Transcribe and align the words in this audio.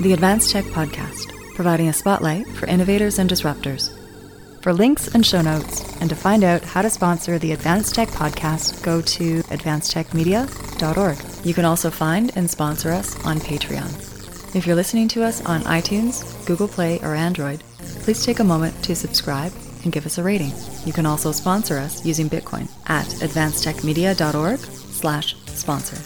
the 0.00 0.12
Advanced 0.12 0.52
Tech 0.52 0.64
Podcast, 0.66 1.32
providing 1.54 1.88
a 1.88 1.92
spotlight 1.92 2.46
for 2.46 2.66
innovators 2.66 3.18
and 3.18 3.28
disruptors. 3.28 3.92
For 4.62 4.72
links 4.72 5.08
and 5.08 5.26
show 5.26 5.42
notes, 5.42 6.00
and 6.00 6.08
to 6.08 6.14
find 6.14 6.44
out 6.44 6.62
how 6.62 6.82
to 6.82 6.90
sponsor 6.90 7.36
the 7.36 7.50
Advanced 7.50 7.96
Tech 7.96 8.06
Podcast, 8.10 8.80
go 8.84 9.00
to 9.00 9.42
advancetechmedia.org. 9.44 11.18
You 11.44 11.52
can 11.52 11.64
also 11.64 11.90
find 11.90 12.30
and 12.36 12.48
sponsor 12.48 12.92
us 12.92 13.16
on 13.24 13.40
Patreon. 13.40 14.54
If 14.54 14.68
you're 14.68 14.76
listening 14.76 15.08
to 15.08 15.24
us 15.24 15.44
on 15.44 15.62
iTunes, 15.62 16.46
Google 16.46 16.68
Play, 16.68 17.00
or 17.00 17.16
Android, 17.16 17.64
please 18.02 18.24
take 18.24 18.38
a 18.38 18.44
moment 18.44 18.80
to 18.84 18.94
subscribe 18.94 19.52
and 19.82 19.92
give 19.92 20.06
us 20.06 20.18
a 20.18 20.22
rating. 20.22 20.52
You 20.84 20.92
can 20.92 21.06
also 21.06 21.32
sponsor 21.32 21.76
us 21.76 22.06
using 22.06 22.30
Bitcoin 22.30 22.70
at 22.86 23.06
advancetechmedia.org 23.06 24.60
slash 24.60 25.34
sponsor. 25.46 25.96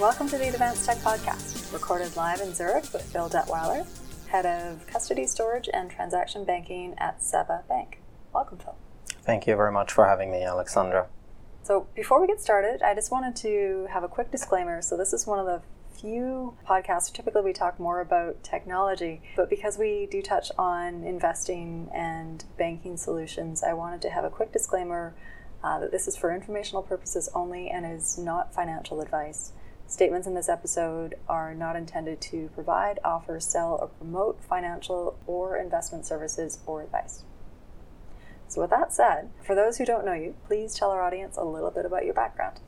Welcome 0.00 0.28
to 0.28 0.38
the 0.38 0.48
Advanced 0.48 0.86
Tech 0.86 0.98
Podcast, 0.98 1.57
recorded 1.72 2.16
live 2.16 2.40
in 2.40 2.54
Zurich 2.54 2.92
with 2.92 3.02
Phil 3.02 3.28
Dettwiler, 3.28 3.86
Head 4.28 4.46
of 4.46 4.86
Custody 4.86 5.26
Storage 5.26 5.68
and 5.72 5.90
Transaction 5.90 6.44
Banking 6.44 6.94
at 6.98 7.22
Seba 7.22 7.64
Bank. 7.68 8.00
Welcome, 8.32 8.58
Phil. 8.58 8.76
Thank 9.22 9.46
you 9.46 9.56
very 9.56 9.72
much 9.72 9.92
for 9.92 10.06
having 10.06 10.30
me, 10.30 10.42
Alexandra. 10.42 11.08
So, 11.62 11.86
before 11.94 12.20
we 12.20 12.26
get 12.26 12.40
started, 12.40 12.82
I 12.82 12.94
just 12.94 13.10
wanted 13.10 13.36
to 13.36 13.86
have 13.90 14.02
a 14.02 14.08
quick 14.08 14.30
disclaimer. 14.30 14.80
So, 14.80 14.96
this 14.96 15.12
is 15.12 15.26
one 15.26 15.38
of 15.38 15.46
the 15.46 15.60
few 16.00 16.56
podcasts, 16.66 17.12
typically 17.12 17.42
we 17.42 17.52
talk 17.52 17.80
more 17.80 18.00
about 18.00 18.42
technology, 18.44 19.20
but 19.36 19.50
because 19.50 19.76
we 19.76 20.06
do 20.10 20.22
touch 20.22 20.50
on 20.56 21.02
investing 21.02 21.88
and 21.92 22.44
banking 22.56 22.96
solutions, 22.96 23.62
I 23.62 23.72
wanted 23.72 24.00
to 24.02 24.10
have 24.10 24.24
a 24.24 24.30
quick 24.30 24.52
disclaimer 24.52 25.14
uh, 25.62 25.80
that 25.80 25.90
this 25.90 26.06
is 26.06 26.16
for 26.16 26.32
informational 26.32 26.82
purposes 26.82 27.28
only 27.34 27.68
and 27.68 27.84
is 27.84 28.16
not 28.16 28.54
financial 28.54 29.00
advice. 29.00 29.52
Statements 29.88 30.26
in 30.26 30.34
this 30.34 30.50
episode 30.50 31.14
are 31.30 31.54
not 31.54 31.74
intended 31.74 32.20
to 32.20 32.50
provide, 32.52 32.98
offer, 33.02 33.40
sell, 33.40 33.78
or 33.80 33.86
promote 33.88 34.44
financial 34.44 35.18
or 35.26 35.56
investment 35.56 36.04
services 36.04 36.58
or 36.66 36.82
advice. 36.82 37.24
So, 38.48 38.60
with 38.60 38.68
that 38.68 38.92
said, 38.92 39.30
for 39.42 39.54
those 39.54 39.78
who 39.78 39.86
don't 39.86 40.04
know 40.04 40.12
you, 40.12 40.34
please 40.46 40.74
tell 40.74 40.90
our 40.90 41.02
audience 41.02 41.38
a 41.38 41.44
little 41.44 41.70
bit 41.70 41.86
about 41.86 42.04
your 42.04 42.12
background. 42.12 42.60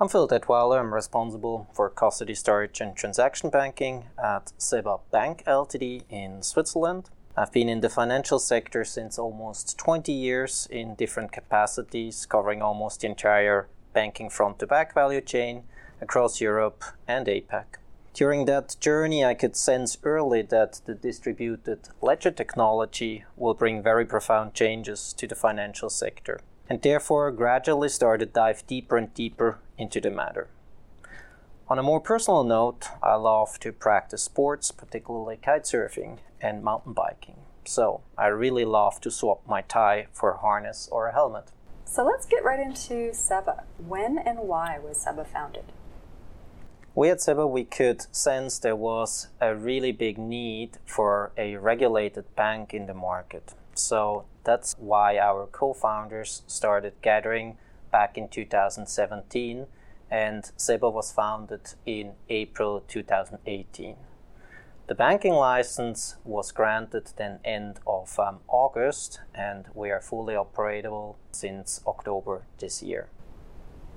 I'm 0.00 0.08
Phil 0.08 0.26
Dettwiler. 0.26 0.80
I'm 0.80 0.92
responsible 0.92 1.68
for 1.72 1.88
custody 1.88 2.34
storage 2.34 2.80
and 2.80 2.96
transaction 2.96 3.50
banking 3.50 4.06
at 4.20 4.52
Seba 4.58 4.96
Bank 5.12 5.44
Ltd 5.46 6.02
in 6.10 6.42
Switzerland. 6.42 7.10
I've 7.36 7.52
been 7.52 7.68
in 7.68 7.80
the 7.80 7.88
financial 7.88 8.40
sector 8.40 8.84
since 8.84 9.20
almost 9.20 9.78
20 9.78 10.12
years 10.12 10.66
in 10.68 10.96
different 10.96 11.30
capacities, 11.30 12.26
covering 12.26 12.60
almost 12.60 13.02
the 13.02 13.06
entire 13.06 13.68
banking 13.92 14.28
front 14.28 14.58
to 14.58 14.66
back 14.66 14.94
value 14.94 15.20
chain 15.20 15.62
across 16.00 16.40
Europe 16.40 16.84
and 17.06 17.26
APAC. 17.26 17.64
During 18.12 18.44
that 18.46 18.76
journey, 18.80 19.24
I 19.24 19.34
could 19.34 19.56
sense 19.56 19.96
early 20.02 20.42
that 20.42 20.80
the 20.84 20.94
distributed 20.94 21.88
ledger 22.02 22.30
technology 22.30 23.24
will 23.36 23.54
bring 23.54 23.82
very 23.82 24.04
profound 24.04 24.54
changes 24.54 25.12
to 25.14 25.26
the 25.26 25.34
financial 25.34 25.88
sector 25.88 26.40
and 26.70 26.80
therefore 26.82 27.32
gradually 27.32 27.88
started 27.88 28.32
dive 28.32 28.64
deeper 28.68 28.96
and 28.96 29.12
deeper 29.12 29.58
into 29.76 30.00
the 30.00 30.10
matter. 30.10 30.48
On 31.68 31.78
a 31.78 31.82
more 31.82 32.00
personal 32.00 32.44
note, 32.44 32.88
I 33.02 33.16
love 33.16 33.58
to 33.60 33.72
practice 33.72 34.22
sports, 34.22 34.70
particularly 34.70 35.36
kitesurfing 35.36 36.18
and 36.40 36.62
mountain 36.62 36.92
biking. 36.92 37.36
So 37.64 38.02
I 38.16 38.26
really 38.26 38.64
love 38.64 39.00
to 39.02 39.10
swap 39.10 39.42
my 39.46 39.62
tie 39.62 40.06
for 40.12 40.30
a 40.30 40.38
harness 40.38 40.88
or 40.90 41.08
a 41.08 41.12
helmet. 41.12 41.50
So 41.84 42.04
let's 42.04 42.24
get 42.24 42.44
right 42.44 42.60
into 42.60 43.12
Seba. 43.12 43.64
When 43.78 44.16
and 44.18 44.38
why 44.40 44.78
was 44.78 44.98
Seba 44.98 45.24
founded? 45.24 45.64
We 46.92 47.08
at 47.08 47.20
Seba 47.20 47.46
we 47.46 47.64
could 47.64 48.04
sense 48.14 48.58
there 48.58 48.74
was 48.74 49.28
a 49.40 49.54
really 49.54 49.92
big 49.92 50.18
need 50.18 50.78
for 50.84 51.30
a 51.36 51.56
regulated 51.56 52.34
bank 52.34 52.74
in 52.74 52.86
the 52.86 52.94
market. 52.94 53.54
So 53.74 54.24
that's 54.42 54.74
why 54.76 55.16
our 55.16 55.46
co 55.46 55.72
founders 55.72 56.42
started 56.48 56.94
gathering 57.00 57.58
back 57.92 58.18
in 58.18 58.28
2017, 58.28 59.66
and 60.10 60.50
Seba 60.56 60.90
was 60.90 61.12
founded 61.12 61.74
in 61.86 62.14
April 62.28 62.82
2018. 62.88 63.94
The 64.88 64.94
banking 64.96 65.34
license 65.34 66.16
was 66.24 66.50
granted 66.50 67.12
then 67.16 67.38
end 67.44 67.78
of 67.86 68.18
um, 68.18 68.40
August, 68.48 69.20
and 69.32 69.66
we 69.74 69.92
are 69.92 70.00
fully 70.00 70.34
operable 70.34 71.14
since 71.30 71.80
October 71.86 72.42
this 72.58 72.82
year. 72.82 73.06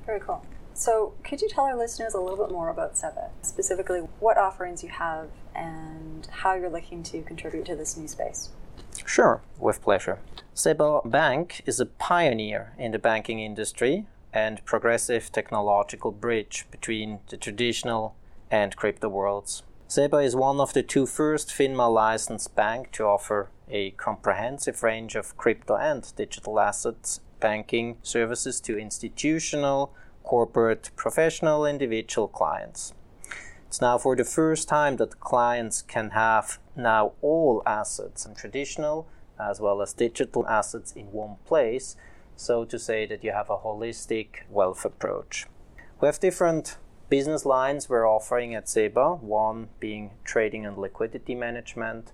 Very 0.06 0.19
cool. 0.19 0.46
So, 0.75 1.13
could 1.23 1.41
you 1.41 1.50
tell 1.50 1.66
our 1.66 1.78
listeners 1.78 2.13
a 2.13 2.19
little 2.19 2.38
bit 2.38 2.51
more 2.51 2.69
about 2.69 2.97
Seba, 2.97 3.29
specifically 3.41 4.00
what 4.19 4.38
offerings 4.38 4.84
you 4.84 4.89
have 4.89 5.29
and 5.56 6.28
how 6.31 6.56
you're 6.56 6.69
looking 6.69 7.03
to 7.03 7.22
contribute 7.22 7.66
to 7.66 7.75
this 7.75 7.95
new 7.95 8.07
space? 8.07 8.50
Sure, 9.06 9.41
with 9.59 9.81
pleasure. 9.81 10.19
Seba 10.53 11.01
Bank 11.06 11.61
is 11.66 11.79
a 11.79 11.85
pioneer 11.85 12.73
in 12.78 12.91
the 12.91 13.00
banking 13.00 13.39
industry 13.39 14.06
and 14.34 14.63
progressive 14.66 15.31
technological 15.31 16.11
bridge 16.11 16.66
between 16.72 17.19
the 17.29 17.38
traditional 17.38 18.16
and 18.50 18.75
crypto 18.75 19.09
worlds. 19.09 19.63
Seba 19.88 20.17
is 20.17 20.35
one 20.35 20.59
of 20.59 20.73
the 20.73 20.81
two 20.81 21.05
first 21.05 21.50
FINMA 21.50 21.94
licensed 21.94 22.55
bank 22.55 22.91
to 22.94 23.03
offer 23.03 23.50
a 23.69 23.91
comprehensive 23.91 24.81
range 24.81 25.16
of 25.16 25.38
crypto 25.38 25.75
and 25.75 26.11
digital 26.16 26.59
assets 26.59 27.19
banking 27.40 27.97
services 28.01 28.59
to 28.61 28.78
institutional, 28.78 29.94
corporate, 30.23 30.91
professional, 30.95 31.66
individual 31.66 32.28
clients. 32.28 32.94
It's 33.67 33.81
now 33.81 33.97
for 33.97 34.16
the 34.16 34.23
first 34.23 34.67
time 34.67 34.97
that 34.97 35.19
clients 35.19 35.81
can 35.81 36.11
have 36.11 36.59
now 36.75 37.13
all 37.22 37.63
assets 37.66 38.25
and 38.25 38.35
traditional 38.35 39.07
as 39.39 39.59
well 39.59 39.81
as 39.81 39.94
digital 39.94 40.47
assets 40.47 40.91
in 40.94 41.11
one 41.11 41.38
place, 41.45 41.95
so 42.35 42.66
to 42.66 42.79
say 42.79 43.06
that 43.06 43.23
you 43.23 43.31
have 43.31 43.50
a 43.50 43.57
holistic 43.57 44.44
wealth 44.50 44.85
approach. 44.85 45.47
We 46.00 46.07
have 46.07 46.19
different 46.19 46.78
business 47.09 47.45
lines 47.45 47.90
we're 47.90 48.09
offering 48.09 48.55
at 48.55 48.69
Seba, 48.69 49.16
one 49.16 49.69
being 49.79 50.11
trading 50.23 50.66
and 50.66 50.78
liquidity 50.78 51.35
management. 51.35 52.11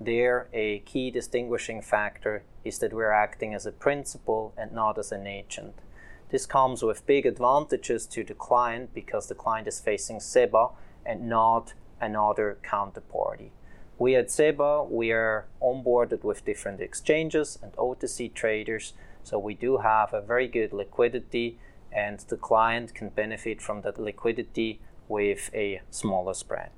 There, 0.00 0.48
a 0.52 0.80
key 0.80 1.10
distinguishing 1.10 1.82
factor 1.82 2.42
is 2.64 2.78
that 2.78 2.92
we're 2.92 3.12
acting 3.12 3.54
as 3.54 3.66
a 3.66 3.72
principal 3.72 4.52
and 4.56 4.72
not 4.72 4.98
as 4.98 5.12
an 5.12 5.26
agent. 5.26 5.74
This 6.30 6.46
comes 6.46 6.82
with 6.82 7.06
big 7.06 7.26
advantages 7.26 8.06
to 8.06 8.22
the 8.22 8.34
client 8.34 8.94
because 8.94 9.26
the 9.26 9.34
client 9.34 9.66
is 9.66 9.80
facing 9.80 10.20
Seba 10.20 10.68
and 11.04 11.28
not 11.28 11.74
another 12.00 12.58
counterparty. 12.62 13.50
We 13.98 14.14
at 14.14 14.30
Seba, 14.30 14.84
we 14.84 15.10
are 15.10 15.46
onboarded 15.60 16.22
with 16.22 16.44
different 16.44 16.80
exchanges 16.80 17.58
and 17.60 17.72
OTC 17.72 18.32
traders, 18.32 18.94
so 19.24 19.38
we 19.38 19.54
do 19.54 19.78
have 19.78 20.14
a 20.14 20.22
very 20.22 20.46
good 20.46 20.72
liquidity 20.72 21.58
and 21.92 22.20
the 22.20 22.36
client 22.36 22.94
can 22.94 23.08
benefit 23.08 23.60
from 23.60 23.82
that 23.82 23.98
liquidity 23.98 24.80
with 25.08 25.50
a 25.52 25.82
smaller 25.90 26.34
spread. 26.34 26.70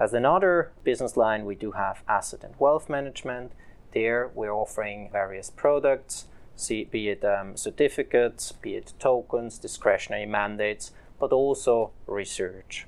As 0.00 0.12
another 0.12 0.72
business 0.82 1.16
line, 1.16 1.44
we 1.44 1.54
do 1.54 1.72
have 1.72 2.02
asset 2.08 2.42
and 2.42 2.54
wealth 2.58 2.88
management. 2.88 3.52
There, 3.94 4.30
we're 4.34 4.52
offering 4.52 5.10
various 5.10 5.48
products, 5.48 6.26
be 6.66 7.08
it 7.08 7.24
um, 7.24 7.56
certificates, 7.56 8.52
be 8.52 8.74
it 8.74 8.92
tokens, 8.98 9.58
discretionary 9.58 10.26
mandates, 10.26 10.92
but 11.18 11.32
also 11.32 11.92
research. 12.06 12.86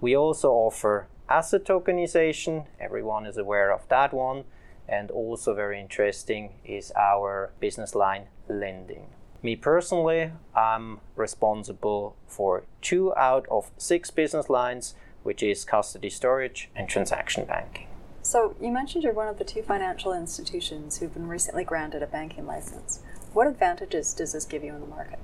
We 0.00 0.16
also 0.16 0.50
offer 0.50 1.06
asset 1.28 1.64
tokenization, 1.64 2.66
everyone 2.78 3.26
is 3.26 3.38
aware 3.38 3.72
of 3.72 3.88
that 3.88 4.12
one, 4.12 4.44
and 4.88 5.10
also 5.10 5.54
very 5.54 5.80
interesting 5.80 6.52
is 6.64 6.92
our 6.96 7.52
business 7.60 7.94
line 7.94 8.26
lending. 8.48 9.06
Me 9.42 9.56
personally, 9.56 10.32
I'm 10.54 11.00
responsible 11.16 12.16
for 12.26 12.64
two 12.80 13.14
out 13.16 13.46
of 13.50 13.70
six 13.76 14.10
business 14.10 14.48
lines, 14.48 14.94
which 15.22 15.42
is 15.42 15.64
custody 15.64 16.10
storage 16.10 16.70
and 16.76 16.88
transaction 16.88 17.44
banking. 17.44 17.86
So, 18.24 18.56
you 18.58 18.72
mentioned 18.72 19.04
you're 19.04 19.12
one 19.12 19.28
of 19.28 19.36
the 19.36 19.44
two 19.44 19.60
financial 19.60 20.14
institutions 20.14 20.96
who've 20.96 21.12
been 21.12 21.28
recently 21.28 21.62
granted 21.62 22.02
a 22.02 22.06
banking 22.06 22.46
license. 22.46 23.02
What 23.34 23.46
advantages 23.46 24.14
does 24.14 24.32
this 24.32 24.46
give 24.46 24.64
you 24.64 24.74
in 24.74 24.80
the 24.80 24.86
market? 24.86 25.18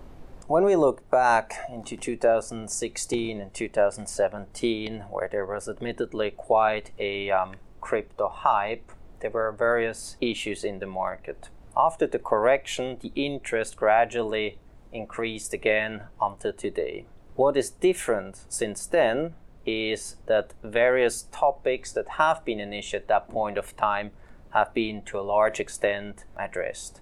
When 0.48 0.64
we 0.64 0.76
look 0.76 1.08
back 1.10 1.54
into 1.70 1.96
2016 1.96 3.40
and 3.40 3.54
2017, 3.54 5.04
where 5.08 5.28
there 5.28 5.46
was 5.46 5.66
admittedly 5.66 6.30
quite 6.32 6.90
a 6.98 7.30
um, 7.30 7.54
crypto 7.80 8.28
hype, 8.28 8.92
there 9.20 9.30
were 9.30 9.50
various 9.50 10.18
issues 10.20 10.62
in 10.62 10.78
the 10.78 10.86
market. 10.86 11.48
After 11.74 12.06
the 12.06 12.18
correction, 12.18 12.98
the 13.00 13.12
interest 13.14 13.76
gradually 13.76 14.58
increased 14.92 15.54
again 15.54 16.02
until 16.20 16.52
today. 16.52 17.06
What 17.34 17.56
is 17.56 17.70
different 17.70 18.44
since 18.50 18.84
then 18.84 19.36
is 19.66 20.16
that 20.26 20.54
various 20.62 21.22
topics 21.30 21.92
that 21.92 22.08
have 22.18 22.44
been 22.44 22.60
issue 22.72 22.96
at 22.96 23.08
that 23.08 23.28
point 23.28 23.58
of 23.58 23.76
time 23.76 24.10
have 24.50 24.74
been 24.74 25.02
to 25.02 25.18
a 25.18 25.22
large 25.22 25.60
extent 25.60 26.24
addressed. 26.36 27.00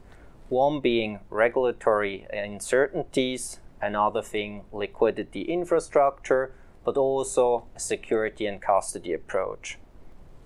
One 0.48 0.80
being 0.80 1.20
regulatory 1.30 2.26
uncertainties, 2.32 3.60
another 3.80 4.22
thing 4.22 4.64
liquidity 4.72 5.42
infrastructure, 5.42 6.52
but 6.84 6.96
also 6.96 7.66
security 7.76 8.46
and 8.46 8.60
custody 8.60 9.12
approach. 9.12 9.78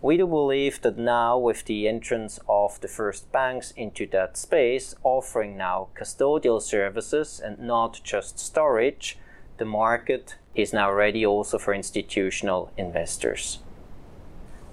We 0.00 0.16
do 0.16 0.26
believe 0.26 0.80
that 0.80 0.98
now, 0.98 1.38
with 1.38 1.64
the 1.64 1.86
entrance 1.86 2.40
of 2.48 2.80
the 2.80 2.88
first 2.88 3.30
banks 3.30 3.70
into 3.70 4.04
that 4.08 4.36
space, 4.36 4.96
offering 5.04 5.56
now 5.56 5.90
custodial 5.96 6.60
services 6.60 7.38
and 7.38 7.60
not 7.60 8.00
just 8.02 8.40
storage, 8.40 9.16
the 9.58 9.64
market 9.64 10.36
is 10.54 10.72
now 10.72 10.92
ready 10.92 11.24
also 11.24 11.58
for 11.58 11.74
institutional 11.74 12.72
investors. 12.76 13.58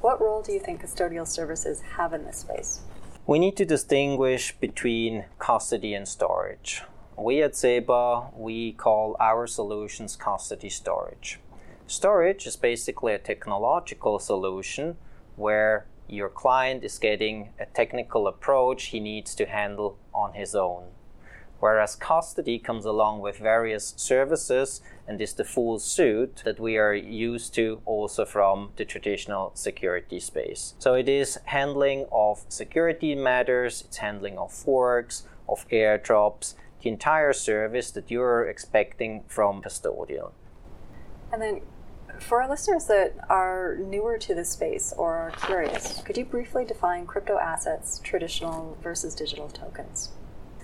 What 0.02 0.22
role 0.22 0.42
do 0.42 0.54
you 0.54 0.60
think 0.60 0.81
custodial 0.81 1.28
services 1.28 1.81
have 1.98 2.14
in 2.14 2.26
this 2.26 2.38
space? 2.38 2.81
We 3.28 3.40
need 3.40 3.58
to 3.58 3.66
distinguish 3.66 4.58
between 4.58 5.26
custody 5.38 5.94
and 5.94 6.08
storage. 6.08 6.84
We 7.18 7.42
at 7.42 7.54
SEBA, 7.54 8.34
we 8.36 8.72
call 8.72 9.18
our 9.20 9.46
solutions 9.46 10.16
custody 10.16 10.70
storage. 10.70 11.40
Storage 11.86 12.48
is 12.48 12.56
basically 12.56 13.14
a 13.14 13.20
technological 13.20 14.20
solution 14.20 14.96
where 15.36 15.86
your 16.08 16.30
client 16.30 16.84
is 16.84 16.98
getting 16.98 17.50
a 17.60 17.66
technical 17.66 18.28
approach 18.28 18.86
he 18.86 19.00
needs 19.00 19.36
to 19.36 19.46
handle 19.46 19.98
on 20.14 20.34
his 20.34 20.56
own. 20.56 20.86
Whereas 21.59 21.95
custody 21.95 22.57
comes 22.57 22.85
along 22.85 23.19
with 23.19 23.38
various 23.38 23.94
services 23.97 24.81
and 25.07 25.19
is 25.19 25.33
the 25.33 25.44
full 25.44 25.79
suit 25.79 26.41
that 26.45 26.59
we 26.59 26.77
are 26.77 26.94
used 26.94 27.53
to 27.56 27.81
also 27.85 28.25
from 28.25 28.71
the 28.77 28.85
traditional 28.85 29.51
security 29.56 30.19
space. 30.19 30.75
So 30.79 30.94
it 30.94 31.09
is 31.09 31.39
handling 31.45 32.06
of 32.11 32.45
security 32.47 33.15
matters, 33.15 33.83
it's 33.85 33.97
handling 33.97 34.38
of 34.38 34.53
forks, 34.53 35.23
of 35.50 35.67
airdrops, 35.69 36.53
the 36.81 36.89
entire 36.89 37.33
service 37.33 37.91
that 37.91 38.09
you're 38.09 38.47
expecting 38.47 39.23
from 39.27 39.61
custodial. 39.61 40.31
And 41.33 41.41
then 41.41 41.61
for 42.19 42.41
our 42.41 42.50
listeners 42.50 42.85
that 42.85 43.13
are 43.29 43.77
newer 43.79 44.17
to 44.17 44.33
this 44.33 44.50
space 44.50 44.94
or 44.97 45.15
are 45.15 45.31
curious, 45.31 46.01
could 46.01 46.17
you 46.17 46.25
briefly 46.25 46.65
define 46.65 47.06
crypto 47.06 47.38
assets, 47.38 48.00
traditional 48.03 48.77
versus 48.81 49.15
digital 49.15 49.50
tokens? 49.50 50.11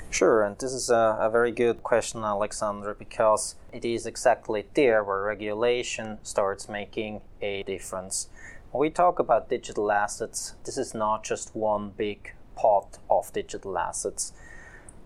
Sure, 0.10 0.44
and 0.44 0.58
this 0.58 0.72
is 0.72 0.90
a, 0.90 1.18
a, 1.20 1.30
very 1.30 1.52
good 1.52 1.84
question, 1.84 2.24
Alexandra, 2.24 2.96
because 2.96 3.56
it 3.74 3.84
is 3.84 4.06
exactly 4.06 4.66
there 4.74 5.04
where 5.04 5.22
regulation 5.22 6.20
starts 6.24 6.70
making 6.70 7.22
a 7.42 7.64
difference. 7.64 8.30
When 8.72 8.80
we 8.80 8.90
talk 8.90 9.20
about 9.20 9.50
digital 9.50 9.92
assets, 9.92 10.56
this 10.64 10.78
is 10.78 10.94
not 10.94 11.26
just 11.26 11.56
one 11.56 11.90
big 11.90 12.34
pot 12.56 12.98
of 13.10 13.34
digital 13.34 13.78
assets. 13.78 14.32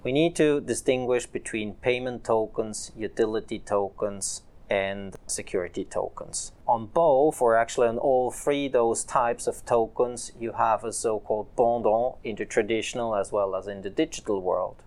We 0.03 0.11
need 0.11 0.35
to 0.35 0.61
distinguish 0.61 1.25
between 1.25 1.73
payment 1.73 2.23
tokens, 2.23 2.91
utility 2.95 3.59
tokens, 3.59 4.43
and 4.69 5.15
security 5.25 5.83
tokens. 5.83 6.51
On 6.67 6.85
both, 6.85 7.41
or 7.41 7.55
actually 7.55 7.87
on 7.87 7.97
all 7.97 8.31
three 8.31 8.67
those 8.67 9.03
types 9.03 9.47
of 9.47 9.65
tokens, 9.65 10.31
you 10.39 10.53
have 10.53 10.83
a 10.83 10.93
so-called 10.93 11.47
pendant 11.55 12.15
in 12.23 12.35
the 12.35 12.45
traditional 12.45 13.15
as 13.15 13.31
well 13.31 13.55
as 13.55 13.67
in 13.67 13.81
the 13.81 13.89
digital 13.89 14.41
world. 14.41 14.83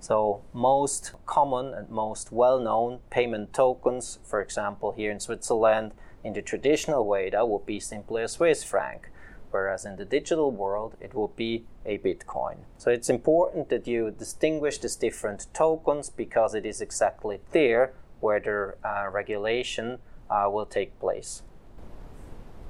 So 0.00 0.42
most 0.52 1.12
common 1.26 1.74
and 1.74 1.88
most 1.88 2.30
well-known 2.30 3.00
payment 3.10 3.52
tokens, 3.52 4.18
for 4.22 4.40
example, 4.40 4.92
here 4.92 5.10
in 5.10 5.20
Switzerland, 5.20 5.92
in 6.22 6.32
the 6.32 6.42
traditional 6.42 7.06
way, 7.06 7.30
that 7.30 7.48
would 7.48 7.66
be 7.66 7.80
simply 7.80 8.22
a 8.22 8.28
Swiss 8.28 8.62
franc, 8.62 9.10
whereas 9.50 9.84
in 9.84 9.96
the 9.96 10.04
digital 10.04 10.50
world, 10.50 10.96
it 11.00 11.14
would 11.14 11.36
be 11.36 11.64
a 11.84 11.98
Bitcoin. 11.98 12.58
So 12.78 12.90
it's 12.90 13.08
important 13.08 13.68
that 13.68 13.86
you 13.86 14.10
distinguish 14.10 14.78
these 14.78 14.96
different 14.96 15.46
tokens 15.54 16.10
because 16.10 16.54
it 16.54 16.66
is 16.66 16.80
exactly 16.80 17.40
there 17.52 17.92
where 18.20 18.76
uh, 18.84 19.08
regulation 19.10 19.98
uh, 20.30 20.48
will 20.50 20.66
take 20.66 20.98
place. 20.98 21.42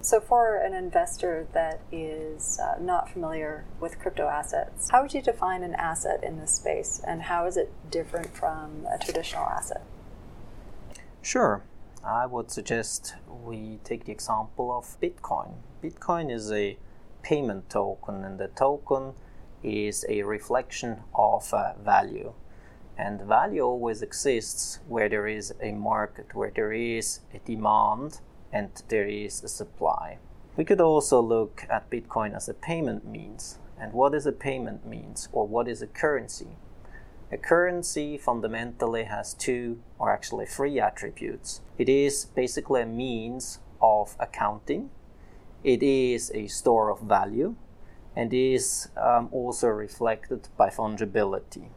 So, 0.07 0.21
for 0.21 0.55
an 0.55 0.73
investor 0.73 1.49
that 1.53 1.81
is 1.91 2.61
uh, 2.63 2.77
not 2.81 3.11
familiar 3.11 3.65
with 3.81 3.99
crypto 3.99 4.29
assets, 4.29 4.89
how 4.89 5.03
would 5.03 5.13
you 5.13 5.21
define 5.21 5.65
an 5.65 5.75
asset 5.75 6.23
in 6.23 6.39
this 6.39 6.53
space 6.53 7.03
and 7.05 7.23
how 7.23 7.45
is 7.47 7.57
it 7.57 7.73
different 7.91 8.33
from 8.33 8.87
a 8.87 9.05
traditional 9.05 9.43
asset? 9.47 9.83
Sure. 11.23 11.65
I 12.05 12.25
would 12.25 12.53
suggest 12.53 13.17
we 13.27 13.81
take 13.83 14.05
the 14.05 14.13
example 14.13 14.71
of 14.71 14.97
Bitcoin. 15.01 15.55
Bitcoin 15.83 16.31
is 16.33 16.53
a 16.53 16.79
payment 17.25 17.69
token, 17.69 18.23
and 18.23 18.39
the 18.39 18.47
token 18.47 19.15
is 19.65 20.05
a 20.09 20.23
reflection 20.23 21.01
of 21.17 21.53
uh, 21.53 21.73
value. 21.85 22.33
And 22.97 23.23
value 23.23 23.63
always 23.63 24.03
exists 24.03 24.79
where 24.87 25.09
there 25.09 25.27
is 25.27 25.53
a 25.61 25.73
market, 25.73 26.33
where 26.33 26.53
there 26.55 26.73
is 26.73 27.23
a 27.35 27.41
demand 27.41 28.21
and 28.53 28.71
there 28.89 29.07
is 29.07 29.43
a 29.43 29.49
supply. 29.49 30.19
We 30.57 30.65
could 30.65 30.81
also 30.81 31.21
look 31.21 31.67
at 31.69 31.91
Bitcoin 31.91 32.35
as 32.35 32.49
a 32.49 32.55
payment 32.55 33.07
means. 33.07 33.59
And 33.79 33.93
what 33.93 34.15
is 34.15 34.27
a 34.27 34.33
payment 34.33 34.87
means, 34.87 35.29
or 35.33 35.47
what 35.47 35.69
is 35.69 35.83
a 35.83 35.87
currency? 35.87 36.57
A 37.31 37.37
currency 37.37 38.17
fundamentally 38.17 39.05
has 39.05 39.35
two, 39.35 39.83
or 39.99 40.11
actually 40.11 40.47
three 40.47 40.81
attributes. 40.81 41.61
It 41.77 41.89
is 41.89 42.25
basically 42.25 42.83
a 42.83 42.87
means 42.87 43.59
of 43.83 44.17
accounting, 44.19 44.91
it 45.63 45.83
is 45.83 46.31
a 46.35 46.47
store 46.47 46.91
of 46.91 47.01
value, 47.01 47.57
and 48.15 48.33
is 48.33 48.89
um, 48.97 49.29
also 49.33 49.69
reflected 49.69 50.49
by 50.57 50.71
fungibility. 50.71 51.69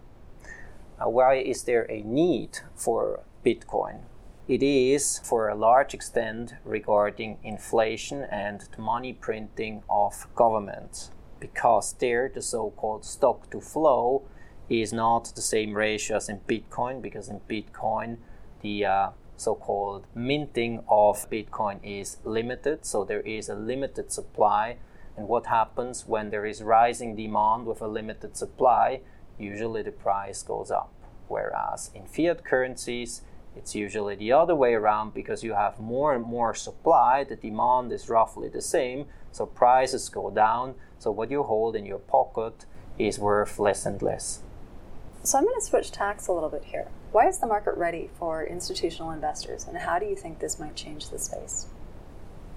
Uh, 0.99 1.09
why 1.09 1.35
is 1.35 1.63
there 1.63 1.89
a 1.91 2.01
need 2.03 2.59
for 2.75 3.21
Bitcoin? 3.45 4.01
It 4.49 4.63
is, 4.63 5.19
for 5.19 5.47
a 5.47 5.53
large 5.53 5.93
extent, 5.93 6.55
regarding 6.65 7.37
inflation 7.43 8.23
and 8.23 8.61
the 8.75 8.81
money 8.81 9.13
printing 9.13 9.83
of 9.87 10.25
governments, 10.33 11.11
because 11.39 11.93
there 11.93 12.31
the 12.33 12.41
so 12.41 12.71
called 12.71 13.05
stock 13.05 13.51
to 13.51 13.61
flow 13.61 14.23
is 14.67 14.91
not 14.91 15.31
the 15.35 15.43
same 15.43 15.75
ratio 15.75 16.17
as 16.17 16.29
in 16.29 16.39
Bitcoin, 16.47 16.99
because 16.99 17.29
in 17.29 17.41
Bitcoin 17.41 18.17
the 18.61 18.87
uh, 18.87 19.09
so 19.37 19.53
called 19.53 20.07
minting 20.15 20.79
of 20.89 21.29
Bitcoin 21.29 21.79
is 21.83 22.17
limited, 22.23 22.87
so 22.87 23.03
there 23.03 23.21
is 23.21 23.49
a 23.49 23.55
limited 23.55 24.11
supply. 24.11 24.77
And 25.15 25.27
what 25.27 25.45
happens 25.45 26.07
when 26.07 26.31
there 26.31 26.47
is 26.47 26.63
rising 26.63 27.15
demand 27.15 27.67
with 27.67 27.83
a 27.83 27.87
limited 27.87 28.35
supply? 28.35 29.01
usually 29.37 29.83
the 29.83 29.91
price 29.91 30.41
goes 30.41 30.71
up. 30.71 30.91
Whereas 31.27 31.91
in 31.93 32.07
fiat 32.07 32.43
currencies, 32.43 33.21
it's 33.55 33.75
usually 33.75 34.15
the 34.15 34.31
other 34.31 34.55
way 34.55 34.73
around 34.73 35.13
because 35.13 35.43
you 35.43 35.53
have 35.53 35.79
more 35.79 36.13
and 36.13 36.23
more 36.23 36.53
supply, 36.53 37.23
the 37.23 37.35
demand 37.35 37.91
is 37.91 38.09
roughly 38.09 38.47
the 38.47 38.61
same, 38.61 39.05
so 39.31 39.45
prices 39.45 40.09
go 40.09 40.29
down. 40.29 40.75
So 40.97 41.11
what 41.11 41.31
you 41.31 41.43
hold 41.43 41.75
in 41.75 41.85
your 41.85 41.99
pocket 41.99 42.65
is 42.97 43.19
worth 43.19 43.59
less 43.59 43.85
and 43.85 44.01
less. 44.01 44.41
So 45.23 45.37
I'm 45.37 45.43
going 45.43 45.59
to 45.59 45.65
switch 45.65 45.91
tacks 45.91 46.27
a 46.27 46.31
little 46.31 46.49
bit 46.49 46.63
here. 46.65 46.87
Why 47.11 47.27
is 47.27 47.39
the 47.39 47.47
market 47.47 47.75
ready 47.75 48.09
for 48.17 48.45
institutional 48.45 49.11
investors, 49.11 49.65
and 49.67 49.77
how 49.77 49.99
do 49.99 50.05
you 50.05 50.15
think 50.15 50.39
this 50.39 50.59
might 50.59 50.75
change 50.75 51.09
the 51.09 51.19
space? 51.19 51.67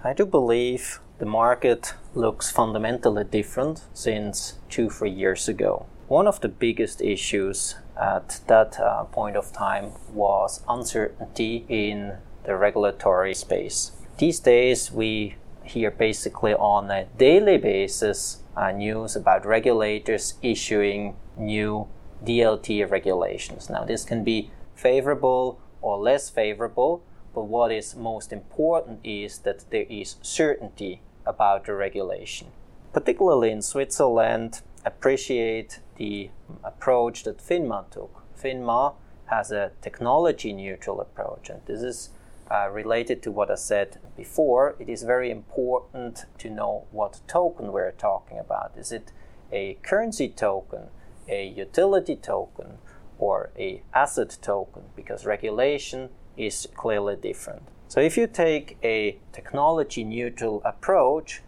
I 0.05 0.13
do 0.13 0.27
believe 0.27 1.01
the 1.19 1.27
market 1.27 1.95
looks 2.15 2.51
fundamentally 2.51 3.25
different 3.25 3.83
since 3.95 4.59
two, 4.69 4.91
three 4.91 5.11
years 5.11 5.49
ago. 5.49 5.87
One 6.13 6.27
of 6.27 6.43
the 6.43 6.49
biggest 6.51 7.01
issues 7.01 7.77
at 7.99 8.43
that 8.47 8.79
uh, 8.79 9.05
point 9.05 9.35
of 9.35 9.51
time 9.51 9.93
was 10.13 10.63
uncertainty 10.69 11.65
in 11.71 12.19
the 12.45 12.55
regulatory 12.55 13.33
space. 13.33 13.93
These 14.19 14.41
days, 14.41 14.93
we 14.93 15.37
hear 15.65 15.91
basically 15.91 16.53
on 16.53 16.91
a 16.91 17.07
daily 17.17 17.57
basis 17.57 18.43
uh, 18.55 18.73
news 18.73 19.17
about 19.17 19.47
regulators 19.47 20.35
issuing 20.43 21.17
new 21.39 21.89
DLT 22.23 22.91
regulations. 22.91 23.71
Now, 23.71 23.85
this 23.85 24.05
can 24.05 24.23
be 24.23 24.51
favorable 24.75 25.61
or 25.81 25.97
less 25.97 26.29
favorable, 26.29 27.03
but 27.35 27.45
what 27.45 27.73
is 27.73 27.97
most 27.97 28.35
important 28.35 29.01
is 29.03 29.39
that 29.47 29.65
there 29.71 29.87
is 29.89 30.17
certainty 30.21 31.01
about 31.25 31.65
the 31.65 31.73
regulation. 31.73 32.49
Particularly 32.93 33.51
in 33.51 33.63
Switzerland, 33.63 34.61
appreciate 34.85 35.81
the 36.03 36.31
approach 36.65 37.23
that 37.23 37.39
FINMA 37.39 37.89
took. 37.93 38.25
FINMA 38.37 38.95
has 39.27 39.53
a 39.53 39.71
technology 39.81 40.53
neutral 40.53 41.01
approach, 41.01 41.49
and 41.49 41.61
this 41.67 41.81
is 41.81 42.11
uh, 42.51 42.69
related 42.69 43.23
to 43.23 43.31
what 43.31 43.49
I 43.53 43.55
said 43.55 43.99
before. 44.17 44.75
It 44.81 44.89
is 44.89 45.05
very 45.05 45.31
important 45.31 46.25
to 46.39 46.51
know 46.51 46.87
what 46.91 47.21
token 47.29 47.71
we're 47.71 47.93
talking 47.93 48.39
about. 48.41 48.73
Is 48.77 48.91
it 48.91 49.13
a 49.53 49.79
currency 49.83 50.29
token, 50.29 50.89
a 51.29 51.47
utility 51.47 52.17
token, 52.17 52.79
or 53.19 53.51
a 53.57 53.83
asset 53.95 54.39
token? 54.43 54.83
Because 54.97 55.25
regulation 55.25 56.09
is 56.37 56.67
clearly 56.75 57.15
different. 57.15 57.63
So 57.87 58.01
if 58.01 58.17
you 58.17 58.27
take 58.27 58.77
a 58.83 59.19
technology 59.33 60.03
neutral 60.03 60.63
approach, 60.65 61.43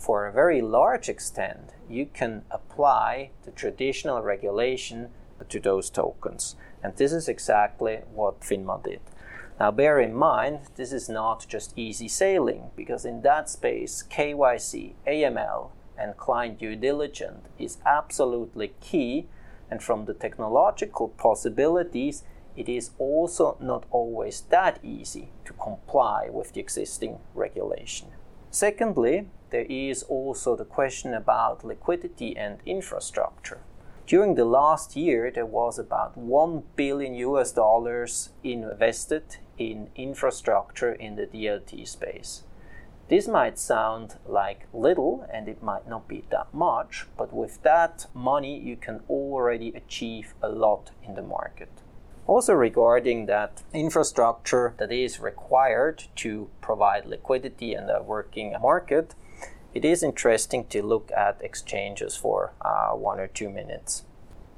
for 0.00 0.26
a 0.26 0.32
very 0.32 0.62
large 0.62 1.08
extent, 1.08 1.74
you 1.88 2.06
can 2.06 2.42
apply 2.50 3.30
the 3.44 3.50
traditional 3.50 4.22
regulation 4.22 5.10
to 5.48 5.60
those 5.60 5.90
tokens. 5.90 6.56
And 6.82 6.96
this 6.96 7.12
is 7.12 7.28
exactly 7.28 8.00
what 8.12 8.40
FINMA 8.40 8.82
did. 8.82 9.00
Now, 9.58 9.70
bear 9.70 10.00
in 10.00 10.14
mind, 10.14 10.60
this 10.76 10.90
is 10.90 11.10
not 11.10 11.46
just 11.46 11.76
easy 11.76 12.08
sailing 12.08 12.70
because 12.74 13.04
in 13.04 13.20
that 13.22 13.50
space, 13.50 14.02
KYC, 14.10 14.94
AML, 15.06 15.70
and 15.98 16.16
client 16.16 16.58
due 16.58 16.76
diligence 16.76 17.46
is 17.58 17.76
absolutely 17.84 18.72
key. 18.80 19.26
And 19.70 19.82
from 19.82 20.06
the 20.06 20.14
technological 20.14 21.08
possibilities, 21.08 22.24
it 22.56 22.68
is 22.68 22.90
also 22.98 23.58
not 23.60 23.84
always 23.90 24.40
that 24.48 24.80
easy 24.82 25.28
to 25.44 25.52
comply 25.52 26.28
with 26.30 26.54
the 26.54 26.60
existing 26.60 27.18
regulation. 27.34 28.08
Secondly, 28.50 29.28
there 29.50 29.66
is 29.68 30.02
also 30.04 30.56
the 30.56 30.64
question 30.64 31.14
about 31.14 31.64
liquidity 31.64 32.36
and 32.36 32.58
infrastructure. 32.64 33.60
During 34.06 34.34
the 34.34 34.44
last 34.44 34.96
year, 34.96 35.30
there 35.30 35.46
was 35.46 35.78
about 35.78 36.16
1 36.16 36.64
billion 36.74 37.14
US 37.14 37.52
dollars 37.52 38.30
invested 38.42 39.36
in 39.56 39.90
infrastructure 39.94 40.92
in 40.92 41.16
the 41.16 41.26
DLT 41.26 41.86
space. 41.86 42.42
This 43.08 43.26
might 43.26 43.58
sound 43.58 44.18
like 44.26 44.66
little 44.72 45.26
and 45.32 45.48
it 45.48 45.62
might 45.62 45.88
not 45.88 46.08
be 46.08 46.24
that 46.30 46.52
much, 46.54 47.06
but 47.16 47.32
with 47.32 47.62
that 47.62 48.06
money, 48.14 48.58
you 48.58 48.76
can 48.76 49.00
already 49.08 49.72
achieve 49.74 50.34
a 50.42 50.48
lot 50.48 50.92
in 51.02 51.14
the 51.14 51.22
market. 51.22 51.70
Also, 52.26 52.54
regarding 52.54 53.26
that 53.26 53.64
infrastructure 53.74 54.74
that 54.78 54.92
is 54.92 55.18
required 55.18 56.04
to 56.14 56.48
provide 56.60 57.06
liquidity 57.06 57.74
and 57.74 57.90
a 57.90 58.02
working 58.02 58.54
market, 58.62 59.14
it 59.74 59.84
is 59.84 60.02
interesting 60.02 60.66
to 60.66 60.82
look 60.82 61.10
at 61.16 61.40
exchanges 61.42 62.16
for 62.16 62.52
uh, 62.60 62.90
one 62.90 63.20
or 63.20 63.26
two 63.26 63.48
minutes. 63.48 64.04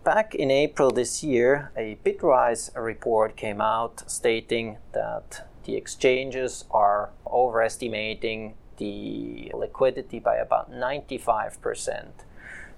Back 0.05 0.35
in 0.35 0.51
April 0.51 0.91
this 0.91 1.23
year, 1.23 1.71
a 1.77 1.97
Bitwise 2.05 2.71
report 2.75 3.37
came 3.37 3.61
out 3.61 4.03
stating 4.11 4.79
that 4.93 5.49
the 5.65 5.77
exchanges 5.77 6.65
are 6.71 7.11
overestimating 7.27 8.55
the 8.79 9.53
liquidity 9.55 10.19
by 10.19 10.37
about 10.37 10.73
95%. 10.73 12.07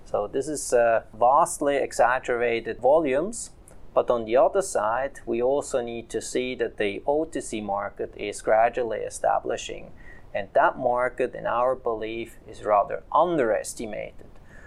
So, 0.05 0.27
this 0.27 0.49
is 0.49 0.73
uh, 0.75 1.05
vastly 1.15 1.77
exaggerated 1.77 2.79
volumes 2.79 3.51
but 3.95 4.11
on 4.11 4.25
the 4.25 4.37
other 4.37 4.61
side, 4.61 5.21
we 5.25 5.41
also 5.41 5.81
need 5.81 6.11
to 6.11 6.21
see 6.21 6.57
that 6.57 6.77
the 6.79 7.01
OTC 7.07 7.63
market 7.63 8.13
is 8.17 8.43
gradually 8.43 8.99
establishing. 8.99 9.93
And 10.35 10.49
that 10.55 10.77
market, 10.77 11.35
in 11.35 11.47
our 11.47 11.77
belief, 11.77 12.39
is 12.49 12.65
rather 12.65 13.05
underestimated. 13.13 14.27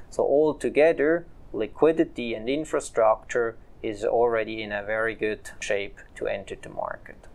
So, 0.10 0.24
altogether, 0.24 1.26
liquidity 1.52 2.34
and 2.34 2.48
infrastructure 2.48 3.58
is 3.84 4.04
already 4.04 4.64
in 4.64 4.72
a 4.72 4.84
very 4.84 5.14
good 5.14 5.52
shape 5.60 6.00
to 6.16 6.28
enter 6.28 6.56
the 6.56 6.70
market. 6.70 7.28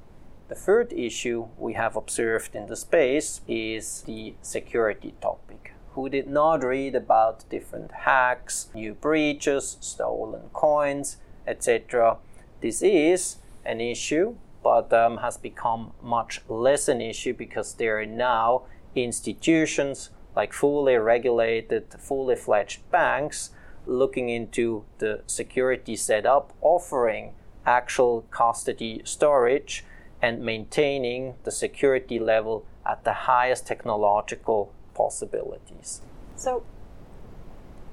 The 0.49 0.55
third 0.55 0.93
issue 0.93 1.49
we 1.59 1.75
have 1.75 1.97
observed 1.97 2.55
in 2.55 2.67
the 2.67 2.77
space 2.77 3.41
is 3.47 4.03
the 4.03 4.35
security 4.43 5.15
topic. 5.21 5.73
Who 5.95 6.09
did 6.09 6.29
not 6.29 6.65
read 6.65 6.95
about 6.95 7.49
different 7.51 7.93
hacks, 7.93 8.69
new 8.75 8.95
breaches, 8.95 9.77
stolen 9.81 10.51
coins, 10.53 11.19
etc. 11.47 12.19
This 12.61 12.83
is 12.83 13.37
an 13.65 13.81
issue, 13.81 14.37
but 14.63 14.93
um, 14.93 15.19
has 15.19 15.37
become 15.37 15.93
much 16.03 16.41
less 16.49 16.89
an 16.89 17.01
issue 17.01 17.35
because 17.35 17.75
there 17.75 17.99
are 18.01 18.07
now 18.07 18.63
institutions 18.95 20.11
like 20.35 20.53
fully 20.53 20.97
regulated, 20.97 21.95
fully 21.99 22.37
fledged 22.37 22.89
banks 22.91 23.51
looking 23.87 24.29
into 24.29 24.85
the 24.99 25.23
security 25.27 25.97
setup, 25.97 26.53
offering 26.61 27.33
actual 27.67 28.25
custody 28.31 29.03
storage 29.05 29.85
and 30.21 30.45
maintaining 30.45 31.35
the 31.45 31.51
security 31.51 32.19
level 32.19 32.65
at 32.87 33.05
the 33.05 33.13
highest 33.13 33.67
technological 33.67 34.73
possibilities. 34.95 36.01
So, 36.37 36.63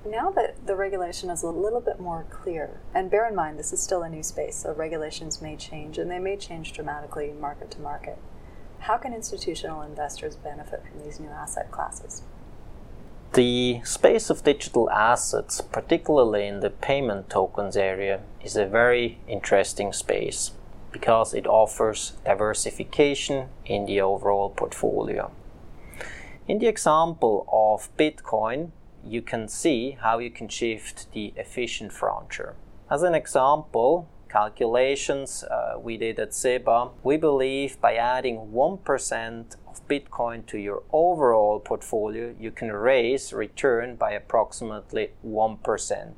now 0.06 0.30
that 0.32 0.66
the 0.66 0.76
regulation 0.76 1.30
is 1.30 1.44
a 1.44 1.50
little 1.50 1.82
bit 1.82 2.00
more 2.00 2.26
clear, 2.30 2.80
and 2.94 3.12
bear 3.12 3.28
in 3.28 3.36
mind 3.36 3.60
this 3.60 3.74
is 3.74 3.82
still 3.82 4.04
a 4.04 4.10
new 4.10 4.24
space, 4.24 4.58
so 4.58 4.74
regulations 4.74 5.42
may 5.42 5.56
change 5.56 5.98
and 5.98 6.10
they 6.10 6.20
may 6.20 6.38
change 6.38 6.74
dramatically 6.74 7.34
market 7.34 7.72
to 7.72 7.80
market. 7.80 8.18
How 8.80 8.98
can 8.98 9.14
institutional 9.14 9.82
investors 9.82 10.36
benefit 10.36 10.84
from 10.86 11.04
these 11.04 11.20
new 11.20 11.30
asset 11.30 11.70
classes? 11.72 12.24
The 13.34 13.82
space 13.84 14.30
of 14.30 14.44
digital 14.44 14.90
assets, 14.90 15.62
particularly 15.62 16.48
in 16.48 16.62
the 16.62 16.70
payment 16.70 17.30
tokens 17.30 17.78
area, 17.78 18.22
is 18.44 18.56
a 18.56 18.66
very 18.66 19.20
interesting 19.28 19.94
space 19.94 20.52
because 20.92 21.34
it 21.36 21.46
offers 21.46 22.14
diversification 22.26 23.50
in 23.66 23.86
the 23.86 24.02
overall 24.02 24.50
portfolio. 24.50 25.30
In 26.48 26.58
the 26.58 26.66
example 26.66 27.46
of 27.52 27.96
Bitcoin, 27.98 28.72
you 29.06 29.22
can 29.22 29.48
see 29.48 29.98
how 30.02 30.20
you 30.20 30.30
can 30.30 30.48
shift 30.48 31.12
the 31.14 31.34
efficient 31.36 31.92
frontier. 31.92 32.56
As 32.90 33.04
an 33.04 33.16
example, 33.16 34.10
calculations 34.30 35.44
uh, 35.44 35.80
we 35.80 35.98
did 35.98 36.20
at 36.20 36.32
SEBA, 36.32 36.92
we 37.04 37.18
believe 37.18 37.80
by 37.82 37.96
adding 37.96 38.52
1% 38.54 39.56
of 39.68 39.88
Bitcoin 39.88 40.46
to 40.48 40.58
your 40.58 40.84
overall 40.92 41.60
portfolio, 41.60 42.36
you 42.40 42.52
can 42.52 42.72
raise 42.72 43.34
return 43.34 43.96
by 43.96 44.12
approximately 44.12 45.12
1% 45.26 46.14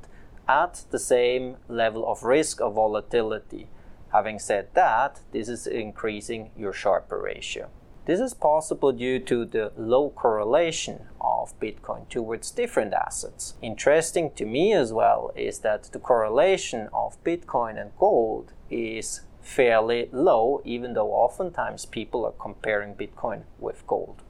at 0.48 0.84
the 0.90 0.98
same 0.98 1.56
level 1.68 2.06
of 2.10 2.22
risk 2.22 2.60
of 2.60 2.74
volatility. 2.74 3.68
Having 4.12 4.40
said 4.40 4.68
that, 4.74 5.20
this 5.32 5.48
is 5.48 5.66
increasing 5.66 6.50
your 6.56 6.72
Sharpe 6.72 7.10
ratio. 7.10 7.70
This 8.04 8.18
is 8.18 8.34
possible 8.34 8.90
due 8.90 9.20
to 9.20 9.44
the 9.44 9.72
low 9.76 10.10
correlation 10.10 11.06
of 11.20 11.58
Bitcoin 11.60 12.08
towards 12.08 12.50
different 12.50 12.92
assets. 12.92 13.54
Interesting 13.62 14.32
to 14.32 14.44
me 14.44 14.72
as 14.72 14.92
well 14.92 15.30
is 15.36 15.60
that 15.60 15.84
the 15.84 16.00
correlation 16.00 16.88
of 16.92 17.22
Bitcoin 17.22 17.80
and 17.80 17.92
gold 17.96 18.54
is 18.68 19.20
fairly 19.40 20.08
low, 20.10 20.60
even 20.64 20.94
though 20.94 21.12
oftentimes 21.12 21.86
people 21.86 22.24
are 22.24 22.32
comparing 22.32 22.96
Bitcoin 22.96 23.42
with 23.60 23.86
gold. 23.86 24.22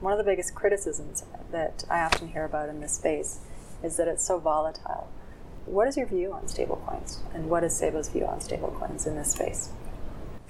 One 0.00 0.12
of 0.12 0.18
the 0.18 0.24
biggest 0.24 0.54
criticisms 0.54 1.22
that 1.50 1.84
I 1.90 2.00
often 2.00 2.28
hear 2.28 2.46
about 2.46 2.70
in 2.70 2.80
this 2.80 2.92
space 2.92 3.40
is 3.82 3.98
that 3.98 4.08
it's 4.08 4.24
so 4.24 4.38
volatile. 4.38 5.08
What 5.66 5.86
is 5.86 5.98
your 5.98 6.06
view 6.06 6.32
on 6.32 6.44
stablecoins, 6.44 7.18
and 7.34 7.50
what 7.50 7.62
is 7.62 7.78
SEBA's 7.78 8.08
view 8.08 8.24
on 8.24 8.40
stablecoins 8.40 9.06
in 9.06 9.16
this 9.16 9.32
space? 9.32 9.70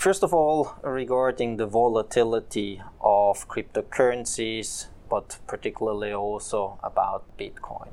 First 0.04 0.22
of 0.22 0.34
all, 0.34 0.74
regarding 0.82 1.56
the 1.56 1.64
volatility 1.64 2.82
of 3.00 3.48
cryptocurrencies, 3.48 4.88
but 5.08 5.38
particularly 5.46 6.12
also 6.12 6.78
about 6.82 7.24
Bitcoin. 7.38 7.88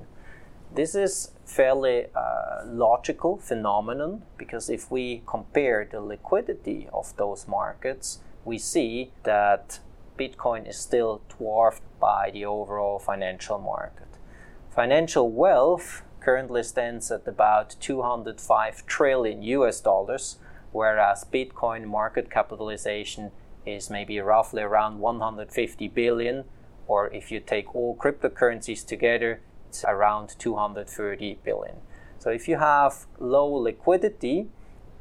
This 0.75 0.93
is 0.93 1.31
fairly 1.45 2.07
uh, 2.13 2.65
logical 2.65 3.37
phenomenon 3.37 4.23
because 4.37 4.69
if 4.69 4.91
we 4.91 5.23
compare 5.25 5.87
the 5.89 6.01
liquidity 6.01 6.89
of 6.91 7.15
those 7.15 7.47
markets, 7.47 8.19
we 8.43 8.57
see 8.57 9.13
that 9.23 9.79
Bitcoin 10.19 10.67
is 10.67 10.75
still 10.75 11.21
dwarfed 11.37 11.83
by 12.01 12.29
the 12.29 12.43
overall 12.43 12.99
financial 12.99 13.57
market. 13.57 14.17
Financial 14.69 15.31
wealth 15.31 16.01
currently 16.19 16.63
stands 16.63 17.09
at 17.09 17.25
about 17.25 17.77
205 17.79 18.85
trillion 18.85 19.41
US 19.43 19.79
dollars, 19.79 20.39
whereas 20.71 21.25
Bitcoin 21.31 21.85
market 21.85 22.29
capitalization 22.29 23.31
is 23.65 23.89
maybe 23.89 24.19
roughly 24.19 24.61
around 24.61 24.99
150 24.99 25.87
billion, 25.89 26.45
or 26.87 27.07
if 27.13 27.31
you 27.31 27.39
take 27.39 27.75
all 27.75 27.95
cryptocurrencies 27.95 28.85
together, 28.85 29.41
it's 29.69 29.85
around 29.85 30.35
230 30.39 31.39
billion. 31.43 31.77
So 32.19 32.29
if 32.29 32.47
you 32.47 32.57
have 32.57 33.05
low 33.19 33.47
liquidity, 33.47 34.49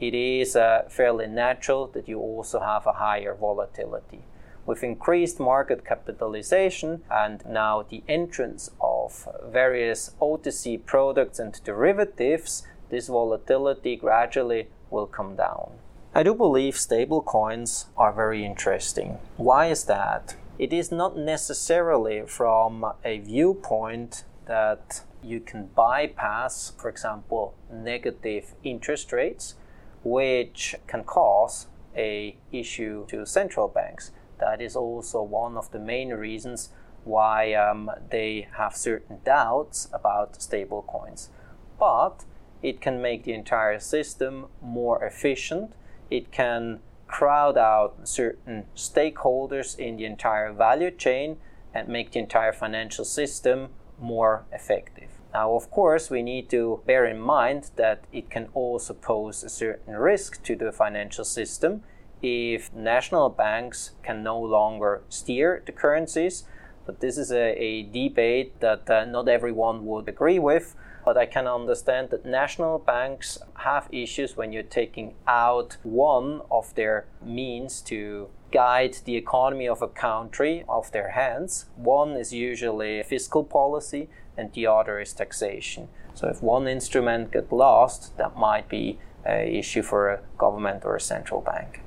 it 0.00 0.14
is 0.14 0.56
uh, 0.56 0.82
fairly 0.88 1.26
natural 1.26 1.86
that 1.88 2.08
you 2.08 2.18
also 2.18 2.60
have 2.60 2.86
a 2.86 2.92
higher 2.92 3.34
volatility. 3.34 4.22
With 4.64 4.82
increased 4.82 5.40
market 5.40 5.84
capitalization 5.84 7.02
and 7.10 7.44
now 7.46 7.82
the 7.82 8.02
entrance 8.08 8.70
of 8.80 9.28
various 9.44 10.14
OTC 10.20 10.84
products 10.86 11.38
and 11.38 11.60
derivatives, 11.64 12.62
this 12.88 13.08
volatility 13.08 13.96
gradually 13.96 14.68
will 14.90 15.06
come 15.06 15.37
down. 15.37 15.73
I 16.14 16.23
do 16.23 16.35
believe 16.35 16.76
stable 16.76 17.23
coins 17.23 17.87
are 17.97 18.12
very 18.12 18.44
interesting. 18.44 19.18
Why 19.37 19.66
is 19.66 19.85
that? 19.85 20.35
It 20.59 20.73
is 20.73 20.90
not 20.90 21.16
necessarily 21.16 22.23
from 22.26 22.85
a 23.04 23.18
viewpoint 23.20 24.25
that 24.47 25.02
you 25.23 25.40
can 25.40 25.66
bypass, 25.66 26.73
for 26.76 26.88
example, 26.88 27.54
negative 27.73 28.54
interest 28.64 29.12
rates, 29.12 29.54
which 30.02 30.75
can 30.87 31.04
cause 31.04 31.68
a 31.97 32.37
issue 32.50 33.06
to 33.06 33.25
central 33.26 33.68
banks. 33.68 34.11
That 34.38 34.61
is 34.61 34.75
also 34.75 35.23
one 35.23 35.56
of 35.56 35.70
the 35.70 35.78
main 35.78 36.11
reasons 36.11 36.70
why 37.04 37.54
um, 37.54 37.90
they 38.11 38.49
have 38.56 38.75
certain 38.76 39.20
doubts 39.25 39.88
about 39.92 40.42
stable 40.42 40.82
coins. 40.82 41.30
But 41.78 42.25
it 42.62 42.80
can 42.80 43.00
make 43.00 43.24
the 43.24 43.32
entire 43.32 43.78
system 43.78 44.46
more 44.62 45.02
efficient. 45.04 45.72
It 46.10 46.30
can 46.32 46.80
crowd 47.06 47.58
out 47.58 47.96
certain 48.04 48.64
stakeholders 48.76 49.78
in 49.78 49.96
the 49.96 50.04
entire 50.04 50.52
value 50.52 50.90
chain 50.90 51.36
and 51.74 51.88
make 51.88 52.12
the 52.12 52.18
entire 52.18 52.52
financial 52.52 53.04
system 53.04 53.68
more 54.00 54.44
effective. 54.52 55.10
Now, 55.32 55.54
of 55.54 55.70
course, 55.70 56.10
we 56.10 56.22
need 56.22 56.50
to 56.50 56.82
bear 56.86 57.04
in 57.04 57.20
mind 57.20 57.70
that 57.76 58.04
it 58.12 58.30
can 58.30 58.48
also 58.54 58.94
pose 58.94 59.44
a 59.44 59.48
certain 59.48 59.94
risk 59.94 60.42
to 60.44 60.56
the 60.56 60.72
financial 60.72 61.24
system 61.24 61.82
if 62.22 62.72
national 62.74 63.30
banks 63.30 63.92
can 64.02 64.22
no 64.22 64.38
longer 64.38 65.02
steer 65.08 65.62
the 65.64 65.72
currencies. 65.72 66.44
But 66.84 67.00
this 67.00 67.16
is 67.16 67.30
a, 67.30 67.54
a 67.62 67.82
debate 67.82 68.60
that 68.60 68.90
uh, 68.90 69.04
not 69.04 69.28
everyone 69.28 69.86
would 69.86 70.08
agree 70.08 70.38
with. 70.38 70.74
But 71.04 71.16
I 71.16 71.26
can 71.26 71.47
understand 71.47 72.11
that 72.11 72.26
national 72.26 72.78
banks 72.78 73.38
have 73.54 73.88
issues 73.90 74.37
when 74.37 74.52
you're 74.52 74.62
taking 74.62 75.14
out 75.26 75.76
one 75.83 76.42
of 76.50 76.75
their 76.75 77.07
means 77.23 77.80
to 77.83 78.28
guide 78.52 78.97
the 79.04 79.16
economy 79.16 79.69
of 79.69 79.83
a 79.83 79.88
country 79.88 80.64
off 80.69 80.92
their 80.92 81.11
hands. 81.11 81.66
One 81.76 82.12
is 82.12 82.33
usually 82.33 83.02
fiscal 83.02 83.45
policy, 83.45 84.09
and 84.37 84.52
the 84.52 84.66
other 84.66 85.00
is 85.00 85.12
taxation. 85.12 85.88
So 86.14 86.28
if 86.28 86.42
one 86.42 86.66
instrument 86.66 87.33
gets 87.33 87.52
lost, 87.52 88.16
that 88.19 88.37
might 88.37 88.69
be 88.69 88.99
an 89.25 89.47
issue 89.47 89.83
for 89.83 90.11
a 90.11 90.21
government 90.38 90.85
or 90.85 90.97
a 90.97 91.00
central 91.00 91.40
bank. 91.40 91.83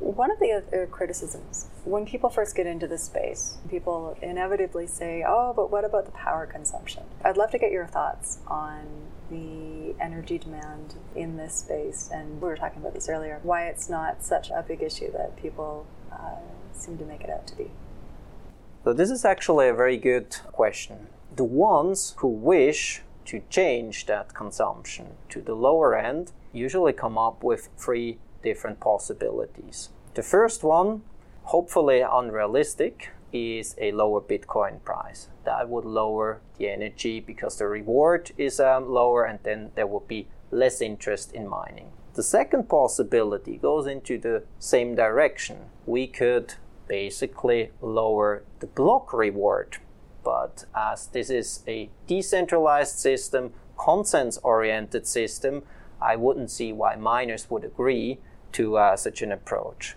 One 0.00 0.30
of 0.30 0.38
the 0.38 0.52
other 0.52 0.86
criticisms, 0.86 1.68
when 1.84 2.06
people 2.06 2.30
first 2.30 2.54
get 2.54 2.66
into 2.66 2.86
this 2.86 3.02
space, 3.02 3.58
people 3.68 4.16
inevitably 4.22 4.86
say, 4.86 5.24
oh, 5.26 5.52
but 5.54 5.72
what 5.72 5.84
about 5.84 6.04
the 6.04 6.12
power 6.12 6.46
consumption? 6.46 7.02
I'd 7.24 7.36
love 7.36 7.50
to 7.50 7.58
get 7.58 7.72
your 7.72 7.86
thoughts 7.86 8.38
on 8.46 8.86
the 9.28 9.96
energy 10.00 10.38
demand 10.38 10.94
in 11.16 11.36
this 11.36 11.56
space. 11.56 12.10
And 12.12 12.40
we 12.40 12.48
were 12.48 12.56
talking 12.56 12.80
about 12.80 12.94
this 12.94 13.08
earlier, 13.08 13.40
why 13.42 13.66
it's 13.66 13.88
not 13.88 14.22
such 14.22 14.50
a 14.50 14.64
big 14.66 14.82
issue 14.82 15.10
that 15.12 15.36
people 15.36 15.84
uh, 16.12 16.36
seem 16.72 16.96
to 16.98 17.04
make 17.04 17.22
it 17.22 17.30
out 17.30 17.48
to 17.48 17.56
be. 17.56 17.70
So, 18.84 18.92
this 18.92 19.10
is 19.10 19.24
actually 19.24 19.68
a 19.68 19.74
very 19.74 19.96
good 19.96 20.36
question. 20.52 21.08
The 21.34 21.44
ones 21.44 22.14
who 22.18 22.28
wish 22.28 23.02
to 23.26 23.42
change 23.50 24.06
that 24.06 24.32
consumption 24.32 25.16
to 25.28 25.42
the 25.42 25.54
lower 25.54 25.96
end 25.96 26.32
usually 26.52 26.92
come 26.92 27.18
up 27.18 27.42
with 27.42 27.68
three 27.76 28.18
different 28.42 28.80
possibilities. 28.80 29.90
The 30.14 30.22
first 30.22 30.62
one, 30.62 31.02
hopefully 31.44 32.00
unrealistic, 32.00 33.10
is 33.32 33.74
a 33.78 33.92
lower 33.92 34.20
Bitcoin 34.20 34.82
price. 34.82 35.28
That 35.44 35.68
would 35.68 35.84
lower 35.84 36.40
the 36.56 36.68
energy 36.68 37.20
because 37.20 37.58
the 37.58 37.66
reward 37.66 38.32
is 38.36 38.58
um, 38.60 38.90
lower 38.90 39.24
and 39.24 39.38
then 39.42 39.70
there 39.74 39.86
would 39.86 40.08
be 40.08 40.28
less 40.50 40.80
interest 40.80 41.32
in 41.32 41.48
mining. 41.48 41.92
The 42.14 42.22
second 42.22 42.68
possibility 42.68 43.58
goes 43.58 43.86
into 43.86 44.18
the 44.18 44.42
same 44.58 44.94
direction. 44.94 45.66
We 45.86 46.06
could 46.06 46.54
basically 46.88 47.70
lower 47.80 48.42
the 48.60 48.66
block 48.66 49.12
reward. 49.12 49.76
But 50.24 50.64
as 50.74 51.06
this 51.06 51.30
is 51.30 51.62
a 51.68 51.90
decentralized 52.06 52.98
system, 52.98 53.52
consensus 53.78 54.40
oriented 54.42 55.06
system, 55.06 55.62
I 56.00 56.16
wouldn't 56.16 56.50
see 56.50 56.72
why 56.72 56.96
miners 56.96 57.48
would 57.50 57.64
agree 57.64 58.18
to 58.52 58.76
uh, 58.76 58.96
such 58.96 59.22
an 59.22 59.32
approach. 59.32 59.96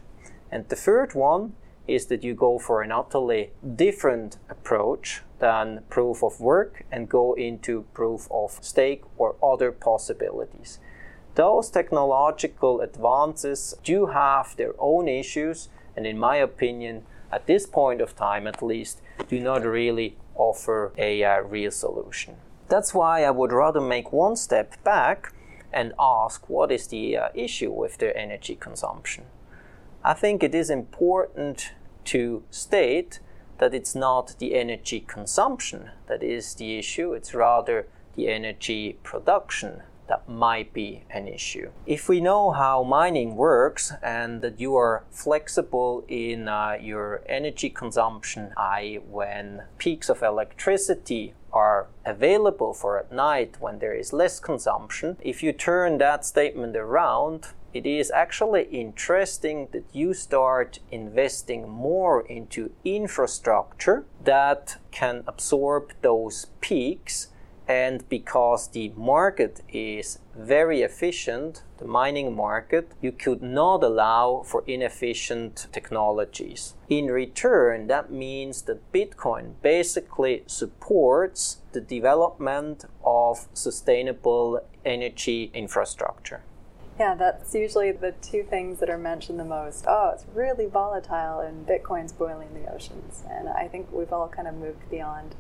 And 0.52 0.68
the 0.70 0.76
third 0.76 1.16
one 1.16 1.54
is 1.88 2.08
that 2.08 2.24
you 2.24 2.34
go 2.34 2.60
for 2.60 2.82
an 2.82 2.92
utterly 2.92 3.52
different 3.76 4.38
approach 4.50 5.22
than 5.40 5.84
proof 5.90 6.24
of 6.24 6.40
work 6.40 6.84
and 6.92 7.10
go 7.10 7.34
into 7.34 7.86
proof 7.94 8.28
of 8.32 8.60
stake 8.62 9.04
or 9.18 9.36
other 9.44 9.72
possibilities. 9.72 10.80
Those 11.36 11.70
technological 11.70 12.82
advances 12.82 13.76
do 13.84 14.08
have 14.08 14.56
their 14.58 14.74
own 14.78 15.08
issues, 15.08 15.70
and 15.96 16.06
in 16.06 16.20
my 16.20 16.36
opinion, 16.36 17.06
at 17.32 17.48
this 17.48 17.66
point 17.66 18.02
of 18.02 18.16
time 18.16 18.48
at 18.48 18.62
least, 18.62 19.02
do 19.30 19.40
not 19.40 19.64
really 19.64 20.18
offer 20.36 20.92
a 20.98 21.24
uh, 21.24 21.42
real 21.42 21.72
solution. 21.72 22.36
That's 22.68 22.94
why 22.94 23.24
I 23.24 23.32
would 23.32 23.52
rather 23.52 23.82
make 23.82 24.12
one 24.12 24.36
step 24.36 24.82
back 24.84 25.34
and 25.74 25.94
ask 26.00 26.50
what 26.50 26.72
is 26.72 26.88
the 26.88 27.18
uh, 27.18 27.30
issue 27.34 27.72
with 27.72 27.98
their 27.98 28.16
energy 28.18 28.56
consumption. 28.56 29.26
I 30.04 30.14
think 30.14 30.44
it 30.44 30.56
is 30.56 30.70
important 30.70 31.74
to 32.06 32.44
state 32.50 33.20
that 33.60 33.74
it's 33.74 33.94
not 33.94 34.36
the 34.40 34.56
energy 34.56 35.00
consumption 35.00 35.92
that 36.08 36.24
is 36.24 36.56
the 36.56 36.80
issue, 36.80 37.14
it's 37.14 37.34
rather 37.36 37.88
the 38.16 38.28
energy 38.28 38.98
production 39.04 39.84
that 40.08 40.28
might 40.28 40.74
be 40.74 41.04
an 41.10 41.28
issue. 41.28 41.70
If 41.86 42.10
we 42.10 42.20
know 42.20 42.52
how 42.52 42.84
mining 42.84 43.38
works 43.38 43.94
and 44.04 44.42
that 44.42 44.60
you 44.60 44.76
are 44.76 45.06
flexible 45.10 46.04
in 46.10 46.50
uh, 46.50 46.78
your 46.82 47.22
energy 47.30 47.70
consumption, 47.70 48.52
i.e., 48.58 48.98
when 48.98 49.64
peaks 49.78 50.10
of 50.10 50.22
electricity 50.22 51.34
are 51.54 51.88
available 52.06 52.74
for 52.74 53.00
at 53.00 53.12
night 53.12 53.58
when 53.60 53.80
there 53.80 53.94
is 53.94 54.14
less 54.14 54.40
consumption, 54.40 55.18
if 55.22 55.44
you 55.44 55.54
turn 55.54 55.98
that 55.98 56.26
statement 56.26 56.76
around, 56.76 57.50
it 57.74 57.86
is 57.86 58.12
actually 58.12 58.64
interesting 58.64 59.70
that 59.72 59.86
you 59.94 60.14
start 60.14 60.80
investing 60.92 61.70
more 61.70 62.22
into 62.28 62.72
infrastructure 62.84 64.06
that 64.24 64.78
can 64.92 65.24
absorb 65.26 65.94
those 66.02 66.48
peaks 66.60 67.28
and 67.72 68.04
because 68.10 68.68
the 68.68 68.92
market 68.98 69.62
is 69.72 70.20
very 70.36 70.82
efficient, 70.82 71.64
the 71.78 71.86
mining 71.86 72.36
market, 72.36 72.92
you 73.00 73.14
could 73.14 73.42
not 73.42 73.82
allow 73.82 74.44
for 74.46 74.62
inefficient 74.68 75.68
technologies. 75.72 76.76
In 76.90 77.06
return, 77.06 77.88
that 77.88 78.12
means 78.12 78.64
that 78.64 78.92
Bitcoin 78.92 79.54
basically 79.62 80.44
supports 80.48 81.60
the 81.72 81.80
development 81.80 82.84
of 83.06 83.48
sustainable 83.54 84.60
energy 84.84 85.50
infrastructure. 85.54 86.42
Yeah, 87.00 87.16
that's 87.16 87.56
usually 87.56 87.94
the 87.94 88.12
two 88.22 88.44
things 88.44 88.82
that 88.82 88.90
are 88.90 88.98
mentioned 88.98 89.40
the 89.40 89.46
most. 89.46 89.86
Oh, 89.88 90.12
it's 90.14 90.26
really 90.36 90.66
volatile 90.66 91.40
and 91.40 91.66
Bitcoin's 91.66 92.12
boiling 92.12 92.54
the 92.54 92.70
oceans. 92.70 93.24
And 93.32 93.48
I 93.48 93.70
think 93.70 93.94
we've 93.94 94.12
all 94.12 94.28
kind 94.28 94.50
of 94.50 94.56
moved 94.56 94.90
beyond 94.90 95.36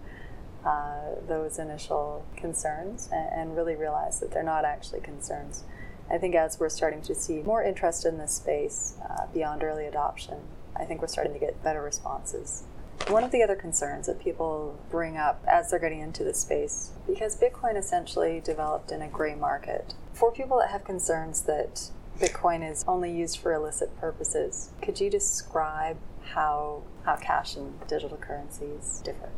uh, 0.65 1.15
those 1.27 1.57
initial 1.57 2.25
concerns 2.35 3.09
and, 3.11 3.29
and, 3.33 3.55
really 3.55 3.75
realize 3.75 4.19
that 4.19 4.31
they're 4.31 4.43
not 4.43 4.63
actually 4.63 5.01
concerns. 5.01 5.63
I 6.09 6.17
think 6.17 6.35
as 6.35 6.59
we're 6.59 6.69
starting 6.69 7.01
to 7.03 7.15
see 7.15 7.41
more 7.41 7.63
interest 7.63 8.05
in 8.05 8.17
this 8.17 8.33
space 8.33 8.95
uh, 9.03 9.25
beyond 9.33 9.63
early 9.63 9.85
adoption, 9.85 10.37
I 10.75 10.85
think 10.85 11.01
we're 11.01 11.07
starting 11.07 11.33
to 11.33 11.39
get 11.39 11.63
better 11.63 11.81
responses. 11.81 12.63
One 13.07 13.23
of 13.23 13.31
the 13.31 13.41
other 13.41 13.55
concerns 13.55 14.05
that 14.05 14.19
people 14.19 14.77
bring 14.91 15.17
up 15.17 15.43
as 15.47 15.71
they're 15.71 15.79
getting 15.79 15.99
into 15.99 16.23
the 16.23 16.33
space, 16.33 16.91
because 17.07 17.35
Bitcoin 17.35 17.75
essentially 17.75 18.39
developed 18.39 18.91
in 18.91 19.01
a 19.01 19.07
gray 19.07 19.33
market, 19.33 19.95
for 20.13 20.31
people 20.31 20.59
that 20.59 20.69
have 20.69 20.83
concerns 20.83 21.41
that 21.43 21.89
Bitcoin 22.19 22.69
is 22.69 22.85
only 22.87 23.11
used 23.11 23.39
for 23.39 23.53
illicit 23.53 23.99
purposes, 23.99 24.69
could 24.81 24.99
you 24.99 25.09
describe 25.09 25.97
how, 26.21 26.83
how 27.03 27.15
cash 27.15 27.55
and 27.55 27.85
digital 27.87 28.17
currencies 28.17 29.01
differ? 29.03 29.29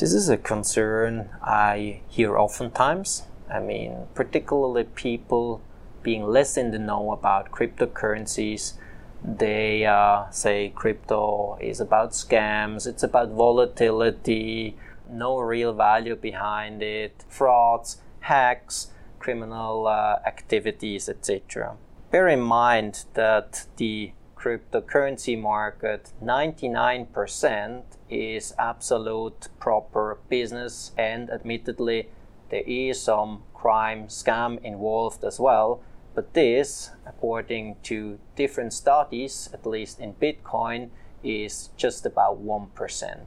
This 0.00 0.14
is 0.14 0.30
a 0.30 0.38
concern 0.38 1.28
I 1.42 2.00
hear 2.08 2.38
oftentimes. 2.38 3.24
I 3.52 3.60
mean, 3.60 4.06
particularly 4.14 4.84
people 4.84 5.60
being 6.02 6.24
less 6.24 6.56
in 6.56 6.70
the 6.70 6.78
know 6.78 7.12
about 7.12 7.50
cryptocurrencies. 7.50 8.78
They 9.22 9.84
uh, 9.84 10.30
say 10.30 10.72
crypto 10.74 11.58
is 11.60 11.80
about 11.80 12.12
scams, 12.12 12.86
it's 12.86 13.02
about 13.02 13.28
volatility, 13.28 14.78
no 15.10 15.38
real 15.38 15.74
value 15.74 16.16
behind 16.16 16.82
it, 16.82 17.22
frauds, 17.28 17.98
hacks, 18.20 18.92
criminal 19.18 19.86
uh, 19.86 20.16
activities, 20.26 21.10
etc. 21.10 21.76
Bear 22.10 22.26
in 22.28 22.40
mind 22.40 23.04
that 23.12 23.66
the 23.76 24.12
cryptocurrency 24.40 25.38
market, 25.38 26.12
99% 26.22 27.82
is 28.08 28.54
absolute 28.58 29.48
proper 29.58 30.18
business, 30.30 30.92
and 30.96 31.30
admittedly, 31.30 32.08
there 32.48 32.64
is 32.66 33.02
some 33.02 33.42
crime 33.52 34.06
scam 34.06 34.58
involved 34.64 35.22
as 35.24 35.38
well. 35.38 35.82
But 36.14 36.32
this, 36.32 36.90
according 37.06 37.76
to 37.84 38.18
different 38.34 38.72
studies, 38.72 39.50
at 39.52 39.66
least 39.66 40.00
in 40.00 40.14
Bitcoin, 40.14 40.88
is 41.22 41.68
just 41.76 42.06
about 42.06 42.42
1%. 42.42 43.18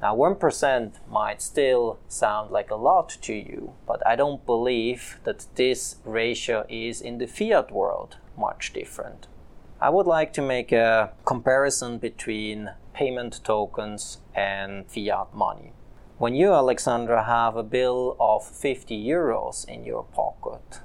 Now, 0.00 0.14
1% 0.14 0.92
might 1.10 1.42
still 1.42 1.98
sound 2.06 2.52
like 2.52 2.70
a 2.70 2.76
lot 2.76 3.08
to 3.22 3.34
you, 3.34 3.72
but 3.86 4.06
I 4.06 4.14
don't 4.14 4.46
believe 4.46 5.18
that 5.24 5.46
this 5.56 5.96
ratio 6.04 6.64
is 6.68 7.00
in 7.00 7.18
the 7.18 7.26
fiat 7.26 7.72
world 7.72 8.18
much 8.36 8.72
different. 8.72 9.26
I 9.80 9.90
would 9.90 10.08
like 10.08 10.32
to 10.32 10.42
make 10.42 10.72
a 10.72 11.12
comparison 11.24 11.98
between 11.98 12.72
payment 12.94 13.38
tokens 13.44 14.18
and 14.34 14.84
fiat 14.90 15.32
money. 15.32 15.72
When 16.16 16.34
you, 16.34 16.52
Alexandra, 16.52 17.22
have 17.22 17.54
a 17.54 17.62
bill 17.62 18.16
of 18.18 18.44
50 18.44 19.00
euros 19.00 19.68
in 19.68 19.84
your 19.84 20.02
pocket, 20.02 20.80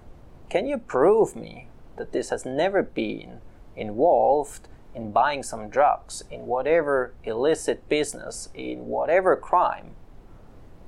can 0.48 0.68
you 0.68 0.78
prove 0.78 1.36
me 1.36 1.70
that 1.96 2.12
this 2.12 2.30
has 2.30 2.46
never 2.46 2.84
been 2.84 3.42
involved 3.76 4.68
in 4.94 5.12
buying 5.12 5.42
some 5.42 5.70
drugs, 5.70 6.24
in 6.30 6.46
whatever 6.46 7.16
illicit 7.24 7.90
business, 7.90 8.50
in 8.54 8.86
whatever 8.86 9.36
crime? 9.36 9.96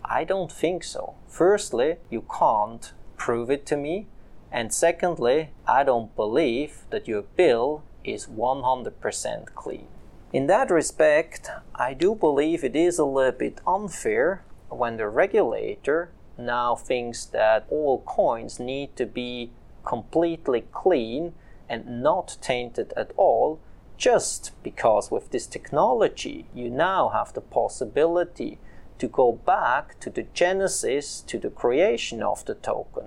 I 0.03 0.25
don't 0.25 0.51
think 0.51 0.83
so. 0.83 1.15
Firstly, 1.27 1.95
you 2.11 2.23
can't 2.39 2.93
prove 3.17 3.49
it 3.49 3.65
to 3.65 3.75
me. 3.75 4.05
And 4.51 4.71
secondly, 4.71 5.49
I 5.67 5.83
don't 5.83 6.15
believe 6.15 6.83
that 6.91 7.07
your 7.07 7.23
bill 7.23 7.81
is 8.07 8.27
100% 8.27 9.53
clean. 9.55 9.87
In 10.33 10.47
that 10.47 10.69
respect, 10.69 11.49
I 11.73 11.93
do 11.93 12.15
believe 12.15 12.63
it 12.63 12.75
is 12.75 12.99
a 12.99 13.05
little 13.05 13.31
bit 13.31 13.61
unfair 13.65 14.43
when 14.69 14.97
the 14.97 15.07
regulator 15.07 16.09
now 16.37 16.75
thinks 16.75 17.25
that 17.25 17.65
all 17.69 18.01
coins 18.01 18.59
need 18.59 18.95
to 18.97 19.05
be 19.05 19.51
completely 19.85 20.65
clean 20.71 21.33
and 21.69 22.03
not 22.03 22.37
tainted 22.41 22.93
at 22.97 23.11
all, 23.15 23.59
just 23.97 24.51
because 24.61 25.09
with 25.09 25.31
this 25.31 25.47
technology 25.47 26.47
you 26.53 26.69
now 26.69 27.09
have 27.09 27.33
the 27.33 27.41
possibility 27.41 28.59
to 28.97 29.07
go 29.07 29.31
back 29.31 29.99
to 29.99 30.09
the 30.09 30.23
genesis, 30.33 31.21
to 31.21 31.37
the 31.39 31.49
creation 31.49 32.21
of 32.21 32.43
the 32.45 32.55
token. 32.55 33.05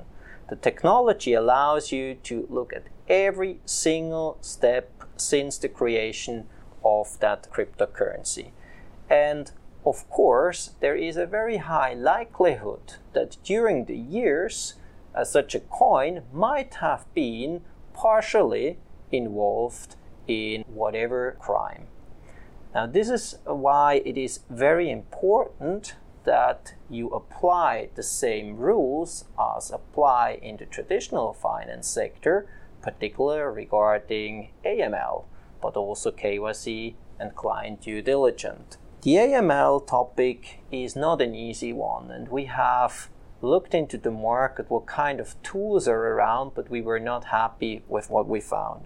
The 0.49 0.57
technology 0.57 1.35
allows 1.35 1.93
you 1.93 2.15
to 2.15 2.47
look 2.49 2.73
at 2.73 2.85
every 3.09 3.61
single 3.65 4.39
step 4.41 4.91
since 5.17 5.59
the 5.59 5.69
creation 5.69 6.47
of 6.85 7.19
that 7.21 7.51
cryptocurrency. 7.51 8.51
And 9.11 9.51
of 9.85 10.09
course, 10.11 10.73
there 10.81 10.97
is 10.97 11.17
a 11.17 11.27
very 11.27 11.59
high 11.59 11.95
likelihood 11.95 12.95
that 13.15 13.37
during 13.43 13.87
the 13.87 13.97
years, 13.97 14.75
uh, 15.15 15.25
such 15.25 15.55
a 15.55 15.61
coin 15.61 16.23
might 16.33 16.75
have 16.75 17.13
been 17.15 17.63
partially 17.95 18.79
involved 19.11 19.97
in 20.27 20.63
whatever 20.69 21.37
crime. 21.41 21.87
Now, 22.75 22.87
this 22.87 23.09
is 23.09 23.39
why 23.45 24.03
it 24.05 24.19
is 24.19 24.41
very 24.51 24.91
important 24.91 25.97
that 26.25 26.75
you 26.91 27.09
apply 27.09 27.89
the 27.95 28.03
same 28.03 28.59
rules 28.59 29.25
as 29.41 29.71
apply 29.71 30.39
in 30.43 30.59
the 30.59 30.67
traditional 30.67 31.33
finance 31.33 31.89
sector, 31.89 32.47
particularly 32.83 33.63
regarding 33.63 34.51
AML, 34.65 35.25
but 35.61 35.77
also 35.77 36.11
KYC 36.11 36.95
and 37.19 37.35
client 37.35 37.83
due 37.83 38.03
diligence. 38.03 38.79
The 39.03 39.15
AML 39.15 39.87
topic 39.87 40.61
is 40.71 40.97
not 40.97 41.21
an 41.21 41.35
easy 41.35 41.73
one, 41.73 42.11
and 42.11 42.29
we 42.29 42.45
have 42.47 43.09
looked 43.41 43.75
into 43.75 43.97
the 43.97 44.11
market 44.11 44.71
what 44.71 44.87
kind 44.87 45.21
of 45.21 45.41
tools 45.43 45.87
are 45.87 46.15
around, 46.15 46.53
but 46.55 46.71
we 46.71 46.81
were 46.81 46.99
not 46.99 47.27
happy 47.27 47.83
with 47.89 48.11
what 48.11 48.27
we 48.27 48.41
found. 48.41 48.85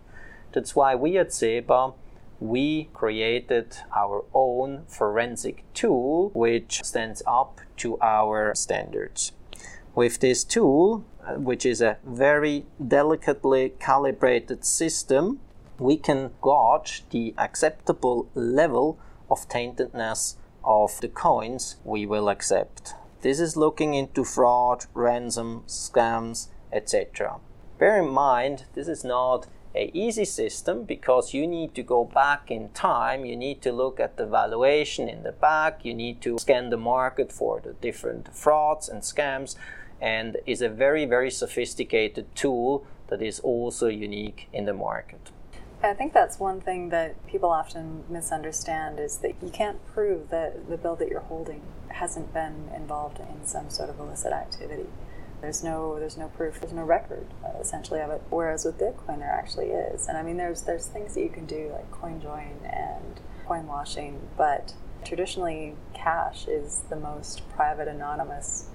That's 0.52 0.76
why 0.76 0.94
we 0.94 1.16
at 1.16 1.28
SEBA 1.28 1.94
we 2.42 2.88
created 2.92 3.76
our 3.96 4.24
own 4.35 4.83
forensic 4.88 5.62
tool 5.74 6.31
which 6.35 6.83
stands 6.83 7.22
up 7.24 7.61
to 7.76 7.96
our 8.00 8.52
standards. 8.57 9.33
With 9.94 10.18
this 10.18 10.42
tool, 10.42 11.05
which 11.37 11.64
is 11.64 11.80
a 11.80 11.98
very 12.04 12.66
delicately 12.87 13.74
calibrated 13.78 14.64
system, 14.64 15.40
we 15.78 15.96
can 15.96 16.30
gauge 16.42 17.04
the 17.11 17.35
acceptable 17.38 18.28
level 18.35 18.98
of 19.30 19.48
taintedness 19.48 20.37
of 20.64 21.00
the 21.00 21.08
coins 21.08 21.76
we 21.85 22.06
will 22.06 22.28
accept. 22.28 22.94
This 23.22 23.40
is 23.40 23.56
looking 23.56 23.94
into 23.94 24.24
fraud, 24.24 24.87
ransom, 24.94 25.62
scams, 25.66 26.48
etc. 26.72 27.38
Bear 27.78 28.02
in 28.02 28.08
mind, 28.08 28.64
this 28.74 28.88
is 28.88 29.04
not 29.04 29.46
a 29.74 29.90
easy 29.94 30.24
system 30.24 30.85
because 30.85 31.32
you 31.32 31.46
need 31.46 31.74
to 31.74 31.82
go 31.82 32.04
back 32.04 32.50
in 32.50 32.68
time 32.70 33.24
you 33.24 33.35
need 33.35 33.62
to 33.62 33.72
look 33.72 33.98
at 33.98 34.16
the 34.16 34.26
valuation 34.26 35.08
in 35.08 35.22
the 35.22 35.32
back 35.32 35.82
you 35.82 35.94
need 35.94 36.20
to 36.20 36.38
scan 36.38 36.68
the 36.68 36.76
market 36.76 37.32
for 37.32 37.61
the 37.61 37.72
different 37.74 38.35
frauds 38.35 38.88
and 38.88 39.02
scams 39.02 39.56
and 40.02 40.36
is 40.44 40.60
a 40.60 40.68
very 40.68 41.06
very 41.06 41.30
sophisticated 41.30 42.26
tool 42.34 42.84
that 43.08 43.22
is 43.22 43.40
also 43.40 43.86
unique 43.88 44.48
in 44.52 44.66
the 44.66 44.74
market 44.74 45.30
I 45.84 45.94
think 45.94 46.12
that's 46.12 46.38
one 46.38 46.60
thing 46.60 46.90
that 46.90 47.26
people 47.26 47.50
often 47.50 48.04
misunderstand 48.08 49.00
is 49.00 49.16
that 49.18 49.34
you 49.42 49.50
can't 49.50 49.84
prove 49.92 50.30
that 50.30 50.68
the 50.68 50.76
bill 50.76 50.94
that 50.96 51.08
you're 51.08 51.20
holding 51.20 51.62
hasn't 51.88 52.32
been 52.32 52.70
involved 52.74 53.18
in 53.18 53.44
some 53.44 53.68
sort 53.68 53.90
of 53.90 53.98
illicit 53.98 54.32
activity. 54.32 54.86
There's 55.40 55.64
no 55.64 55.98
there's 55.98 56.16
no 56.16 56.28
proof, 56.28 56.60
there's 56.60 56.72
no 56.72 56.84
record 56.84 57.26
uh, 57.44 57.58
essentially 57.60 58.00
of 58.00 58.10
it. 58.10 58.22
Whereas 58.30 58.64
with 58.64 58.78
Bitcoin, 58.78 59.18
there 59.18 59.32
actually 59.32 59.70
is. 59.70 60.06
And 60.06 60.16
I 60.16 60.22
mean, 60.22 60.36
there's 60.36 60.62
there's 60.62 60.86
things 60.86 61.14
that 61.14 61.22
you 61.22 61.30
can 61.30 61.46
do 61.46 61.70
like 61.72 61.90
coin 61.90 62.20
join 62.20 62.60
and 62.64 63.20
coin 63.44 63.66
washing, 63.66 64.20
but 64.36 64.74
traditionally, 65.04 65.74
cash 65.94 66.46
is 66.46 66.84
the 66.90 66.96
most 66.96 67.48
private, 67.56 67.88
anonymous 67.88 68.68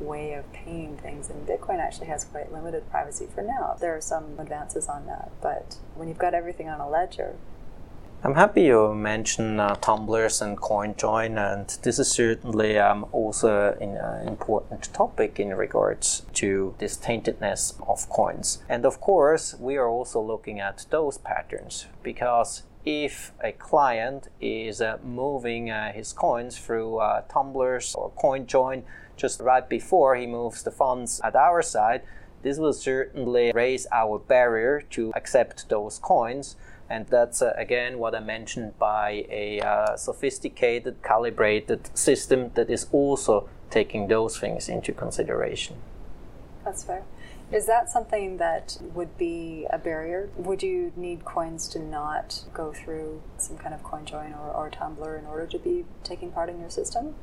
way 0.00 0.34
of 0.34 0.50
paying 0.52 0.96
things, 0.96 1.30
and 1.30 1.46
Bitcoin 1.46 1.78
actually 1.78 2.06
has 2.06 2.24
quite 2.24 2.52
limited 2.52 2.88
privacy 2.90 3.26
for 3.34 3.42
now. 3.42 3.76
There 3.80 3.96
are 3.96 4.00
some 4.00 4.38
advances 4.38 4.88
on 4.88 5.06
that, 5.06 5.30
but 5.40 5.76
when 5.94 6.08
you've 6.08 6.18
got 6.18 6.34
everything 6.34 6.68
on 6.68 6.80
a 6.80 6.88
ledger, 6.88 7.36
I'm 8.26 8.36
happy 8.36 8.62
you 8.62 8.94
mentioned 8.94 9.60
uh, 9.60 9.74
tumblers 9.82 10.40
and 10.40 10.56
CoinJoin, 10.56 11.36
and 11.36 11.68
this 11.82 11.98
is 11.98 12.10
certainly 12.10 12.78
um, 12.78 13.04
also 13.12 13.76
an 13.78 13.98
uh, 13.98 14.24
important 14.26 14.88
topic 14.94 15.38
in 15.38 15.52
regards 15.52 16.22
to 16.32 16.74
this 16.78 16.96
taintedness 16.96 17.74
of 17.86 18.08
coins. 18.08 18.62
And 18.66 18.86
of 18.86 18.98
course, 18.98 19.54
we 19.60 19.76
are 19.76 19.88
also 19.88 20.22
looking 20.22 20.58
at 20.58 20.86
those 20.88 21.18
patterns 21.18 21.84
because 22.02 22.62
if 22.86 23.32
a 23.42 23.52
client 23.52 24.28
is 24.40 24.80
uh, 24.80 24.96
moving 25.04 25.70
uh, 25.70 25.92
his 25.92 26.14
coins 26.14 26.56
through 26.56 27.00
uh, 27.00 27.24
tumblers 27.30 27.94
or 27.94 28.10
CoinJoin 28.12 28.84
just 29.16 29.40
right 29.40 29.68
before 29.68 30.16
he 30.16 30.26
moves 30.26 30.62
the 30.62 30.70
funds 30.70 31.20
at 31.24 31.36
our 31.36 31.62
side, 31.62 32.02
this 32.42 32.58
will 32.58 32.72
certainly 32.72 33.52
raise 33.54 33.86
our 33.90 34.18
barrier 34.18 34.82
to 34.90 35.12
accept 35.14 35.68
those 35.68 35.98
coins 35.98 36.56
and 36.88 37.06
that's 37.06 37.40
uh, 37.42 37.52
again 37.56 37.98
what 37.98 38.14
I 38.14 38.20
mentioned 38.20 38.78
by 38.78 39.26
a 39.30 39.60
uh, 39.60 39.96
sophisticated, 39.96 41.02
calibrated 41.02 41.90
system 41.96 42.50
that 42.54 42.70
is 42.70 42.86
also 42.92 43.48
taking 43.70 44.08
those 44.08 44.38
things 44.38 44.68
into 44.68 44.92
consideration. 44.92 45.76
That's 46.64 46.84
fair. 46.84 47.02
Is 47.52 47.66
that 47.66 47.90
something 47.90 48.38
that 48.38 48.78
would 48.94 49.16
be 49.18 49.66
a 49.70 49.78
barrier? 49.78 50.30
Would 50.36 50.62
you 50.62 50.92
need 50.96 51.24
coins 51.24 51.68
to 51.68 51.78
not 51.78 52.44
go 52.54 52.72
through 52.72 53.22
some 53.36 53.58
kind 53.58 53.74
of 53.74 53.82
coin 53.82 54.06
join 54.06 54.32
or, 54.32 54.50
or 54.50 54.70
tumbler 54.70 55.16
in 55.16 55.26
order 55.26 55.46
to 55.46 55.58
be 55.58 55.84
taking 56.02 56.32
part 56.32 56.48
in 56.48 56.58
your 56.58 56.70
system? 56.70 57.14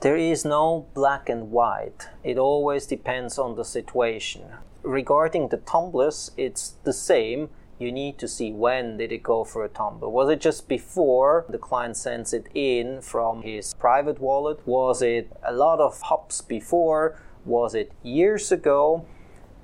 There 0.00 0.16
is 0.16 0.44
no 0.44 0.86
black 0.94 1.28
and 1.28 1.50
white. 1.50 2.06
It 2.22 2.38
always 2.38 2.86
depends 2.86 3.36
on 3.36 3.56
the 3.56 3.64
situation. 3.64 4.44
Regarding 4.84 5.48
the 5.48 5.56
tumblers, 5.56 6.30
it's 6.36 6.76
the 6.84 6.92
same 6.92 7.48
you 7.80 7.90
need 7.90 8.16
to 8.18 8.28
see 8.28 8.52
when 8.52 8.96
did 8.98 9.10
it 9.10 9.24
go 9.24 9.42
for 9.42 9.64
a 9.64 9.68
tumble. 9.68 10.12
Was 10.12 10.28
it 10.28 10.40
just 10.40 10.68
before 10.68 11.46
the 11.48 11.58
client 11.58 11.96
sends 11.96 12.32
it 12.32 12.46
in 12.54 13.00
from 13.00 13.42
his 13.42 13.74
private 13.74 14.20
wallet? 14.20 14.60
Was 14.64 15.02
it 15.02 15.32
a 15.42 15.52
lot 15.52 15.80
of 15.80 16.00
hops 16.02 16.42
before? 16.42 17.20
Was 17.44 17.74
it 17.74 17.90
years 18.04 18.52
ago? 18.52 19.04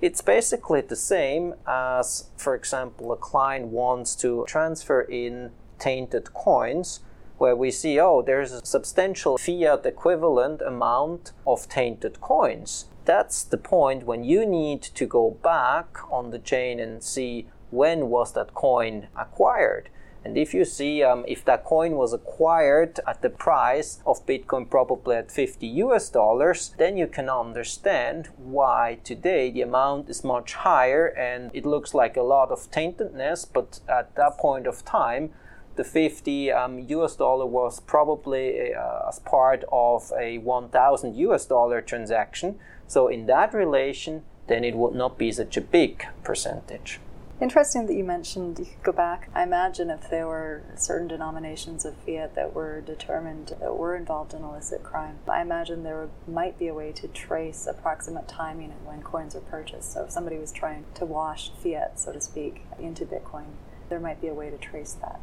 It's 0.00 0.20
basically 0.20 0.80
the 0.80 0.96
same 0.96 1.54
as, 1.64 2.30
for 2.36 2.56
example, 2.56 3.12
a 3.12 3.16
client 3.16 3.68
wants 3.68 4.16
to 4.16 4.44
transfer 4.48 5.02
in 5.02 5.52
tainted 5.78 6.34
coins 6.34 7.00
where 7.38 7.56
we 7.56 7.70
see, 7.70 7.98
oh, 7.98 8.22
there's 8.22 8.52
a 8.52 8.64
substantial 8.64 9.38
fiat 9.38 9.84
equivalent 9.84 10.62
amount 10.62 11.32
of 11.46 11.68
tainted 11.68 12.20
coins. 12.20 12.86
That's 13.04 13.42
the 13.42 13.58
point 13.58 14.06
when 14.06 14.24
you 14.24 14.46
need 14.46 14.82
to 14.82 15.06
go 15.06 15.30
back 15.42 15.98
on 16.10 16.30
the 16.30 16.38
chain 16.38 16.80
and 16.80 17.02
see 17.02 17.46
when 17.70 18.08
was 18.08 18.32
that 18.32 18.54
coin 18.54 19.08
acquired. 19.16 19.90
And 20.24 20.38
if 20.38 20.54
you 20.54 20.64
see 20.64 21.02
um, 21.02 21.24
if 21.28 21.44
that 21.44 21.64
coin 21.64 21.96
was 21.96 22.14
acquired 22.14 22.98
at 23.06 23.20
the 23.20 23.28
price 23.28 23.98
of 24.06 24.24
Bitcoin 24.24 24.70
probably 24.70 25.16
at 25.16 25.30
50 25.30 25.66
US 25.66 26.08
dollars, 26.08 26.74
then 26.78 26.96
you 26.96 27.06
can 27.06 27.28
understand 27.28 28.28
why 28.38 29.00
today 29.04 29.50
the 29.50 29.60
amount 29.60 30.08
is 30.08 30.24
much 30.24 30.54
higher 30.54 31.08
and 31.08 31.50
it 31.52 31.66
looks 31.66 31.92
like 31.92 32.16
a 32.16 32.22
lot 32.22 32.50
of 32.50 32.70
taintedness, 32.70 33.46
but 33.52 33.80
at 33.86 34.14
that 34.14 34.38
point 34.38 34.66
of 34.66 34.82
time, 34.84 35.30
the 35.76 35.84
50 35.84 36.52
um, 36.52 36.78
US 36.78 37.16
dollar 37.16 37.46
was 37.46 37.80
probably 37.80 38.74
uh, 38.74 39.08
as 39.08 39.18
part 39.20 39.64
of 39.72 40.12
a 40.18 40.38
1000 40.38 41.16
US 41.16 41.46
dollar 41.46 41.80
transaction. 41.80 42.58
So 42.86 43.08
in 43.08 43.26
that 43.26 43.52
relation, 43.52 44.22
then 44.46 44.64
it 44.64 44.74
would 44.74 44.94
not 44.94 45.18
be 45.18 45.32
such 45.32 45.56
a 45.56 45.60
big 45.60 46.04
percentage. 46.22 47.00
Interesting 47.40 47.86
that 47.86 47.94
you 47.94 48.04
mentioned 48.04 48.60
you 48.60 48.64
could 48.64 48.82
go 48.84 48.92
back. 48.92 49.28
I 49.34 49.42
imagine 49.42 49.90
if 49.90 50.08
there 50.08 50.28
were 50.28 50.62
certain 50.76 51.08
denominations 51.08 51.84
of 51.84 51.96
fiat 51.96 52.36
that 52.36 52.54
were 52.54 52.80
determined 52.80 53.56
that 53.60 53.76
were 53.76 53.96
involved 53.96 54.34
in 54.34 54.44
illicit 54.44 54.84
crime, 54.84 55.18
I 55.28 55.42
imagine 55.42 55.82
there 55.82 56.08
might 56.28 56.60
be 56.60 56.68
a 56.68 56.74
way 56.74 56.92
to 56.92 57.08
trace 57.08 57.66
approximate 57.66 58.28
timing 58.28 58.70
of 58.70 58.86
when 58.86 59.02
coins 59.02 59.34
are 59.34 59.40
purchased. 59.40 59.92
So 59.92 60.04
if 60.04 60.12
somebody 60.12 60.38
was 60.38 60.52
trying 60.52 60.84
to 60.94 61.04
wash 61.04 61.50
fiat, 61.60 61.98
so 61.98 62.12
to 62.12 62.20
speak, 62.20 62.62
into 62.78 63.04
Bitcoin, 63.04 63.56
there 63.88 64.00
might 64.00 64.20
be 64.20 64.28
a 64.28 64.34
way 64.34 64.48
to 64.50 64.56
trace 64.56 64.92
that. 65.00 65.20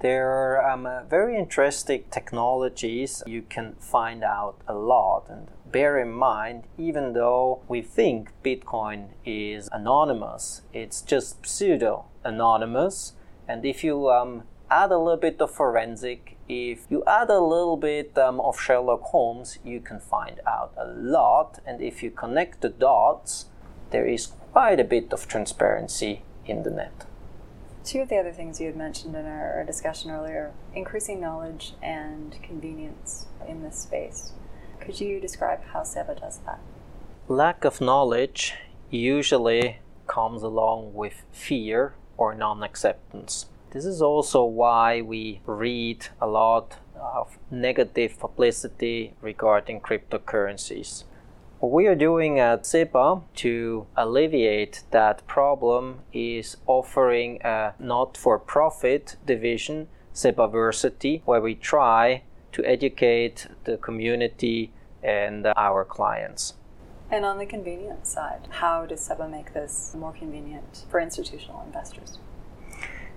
There 0.00 0.30
are 0.30 0.66
um, 0.66 0.86
uh, 0.86 1.02
very 1.02 1.36
interesting 1.36 2.04
technologies 2.10 3.22
you 3.26 3.42
can 3.42 3.74
find 3.74 4.24
out 4.24 4.56
a 4.66 4.72
lot. 4.72 5.26
And 5.28 5.48
bear 5.70 5.98
in 5.98 6.10
mind, 6.10 6.64
even 6.78 7.12
though 7.12 7.60
we 7.68 7.82
think 7.82 8.30
Bitcoin 8.42 9.08
is 9.26 9.68
anonymous, 9.70 10.62
it's 10.72 11.02
just 11.02 11.46
pseudo 11.46 12.06
anonymous. 12.24 13.12
And 13.46 13.66
if 13.66 13.84
you 13.84 14.08
um, 14.08 14.44
add 14.70 14.90
a 14.90 14.96
little 14.96 15.20
bit 15.20 15.38
of 15.38 15.50
forensic, 15.50 16.38
if 16.48 16.86
you 16.88 17.04
add 17.06 17.28
a 17.28 17.40
little 17.40 17.76
bit 17.76 18.16
um, 18.16 18.40
of 18.40 18.58
Sherlock 18.58 19.02
Holmes, 19.02 19.58
you 19.62 19.80
can 19.80 20.00
find 20.00 20.40
out 20.46 20.72
a 20.78 20.86
lot. 20.86 21.58
And 21.66 21.82
if 21.82 22.02
you 22.02 22.10
connect 22.10 22.62
the 22.62 22.70
dots, 22.70 23.46
there 23.90 24.06
is 24.06 24.28
quite 24.52 24.80
a 24.80 24.84
bit 24.84 25.12
of 25.12 25.28
transparency 25.28 26.22
in 26.46 26.62
the 26.62 26.70
net. 26.70 27.04
Two 27.84 28.00
of 28.00 28.08
the 28.08 28.16
other 28.16 28.32
things 28.32 28.60
you 28.60 28.66
had 28.66 28.76
mentioned 28.76 29.16
in 29.16 29.24
our, 29.24 29.54
our 29.54 29.64
discussion 29.64 30.10
earlier 30.10 30.52
increasing 30.74 31.20
knowledge 31.20 31.74
and 31.82 32.36
convenience 32.42 33.26
in 33.48 33.62
this 33.62 33.78
space. 33.78 34.32
Could 34.80 35.00
you 35.00 35.20
describe 35.20 35.64
how 35.72 35.80
SEBA 35.80 36.20
does 36.20 36.38
that? 36.46 36.60
Lack 37.28 37.64
of 37.64 37.80
knowledge 37.80 38.54
usually 38.90 39.78
comes 40.06 40.42
along 40.42 40.94
with 40.94 41.22
fear 41.30 41.94
or 42.16 42.34
non 42.34 42.62
acceptance. 42.62 43.46
This 43.70 43.84
is 43.84 44.02
also 44.02 44.44
why 44.44 45.00
we 45.00 45.40
read 45.46 46.08
a 46.20 46.26
lot 46.26 46.78
of 46.96 47.38
negative 47.50 48.18
publicity 48.18 49.14
regarding 49.22 49.80
cryptocurrencies. 49.80 51.04
What 51.60 51.72
we 51.72 51.86
are 51.88 51.94
doing 51.94 52.38
at 52.38 52.62
SEBA 52.62 53.22
to 53.34 53.86
alleviate 53.94 54.82
that 54.92 55.26
problem 55.26 55.98
is 56.10 56.56
offering 56.66 57.38
a 57.42 57.74
not 57.78 58.16
for 58.16 58.38
profit 58.38 59.16
division, 59.26 59.88
SEBAversity, 60.14 61.20
where 61.26 61.42
we 61.42 61.54
try 61.54 62.22
to 62.52 62.64
educate 62.64 63.46
the 63.64 63.76
community 63.76 64.72
and 65.02 65.46
our 65.54 65.84
clients. 65.84 66.54
And 67.10 67.26
on 67.26 67.36
the 67.36 67.44
convenience 67.44 68.08
side, 68.08 68.48
how 68.48 68.86
does 68.86 69.06
SEBA 69.06 69.30
make 69.30 69.52
this 69.52 69.94
more 69.94 70.14
convenient 70.14 70.86
for 70.88 70.98
institutional 70.98 71.62
investors? 71.66 72.16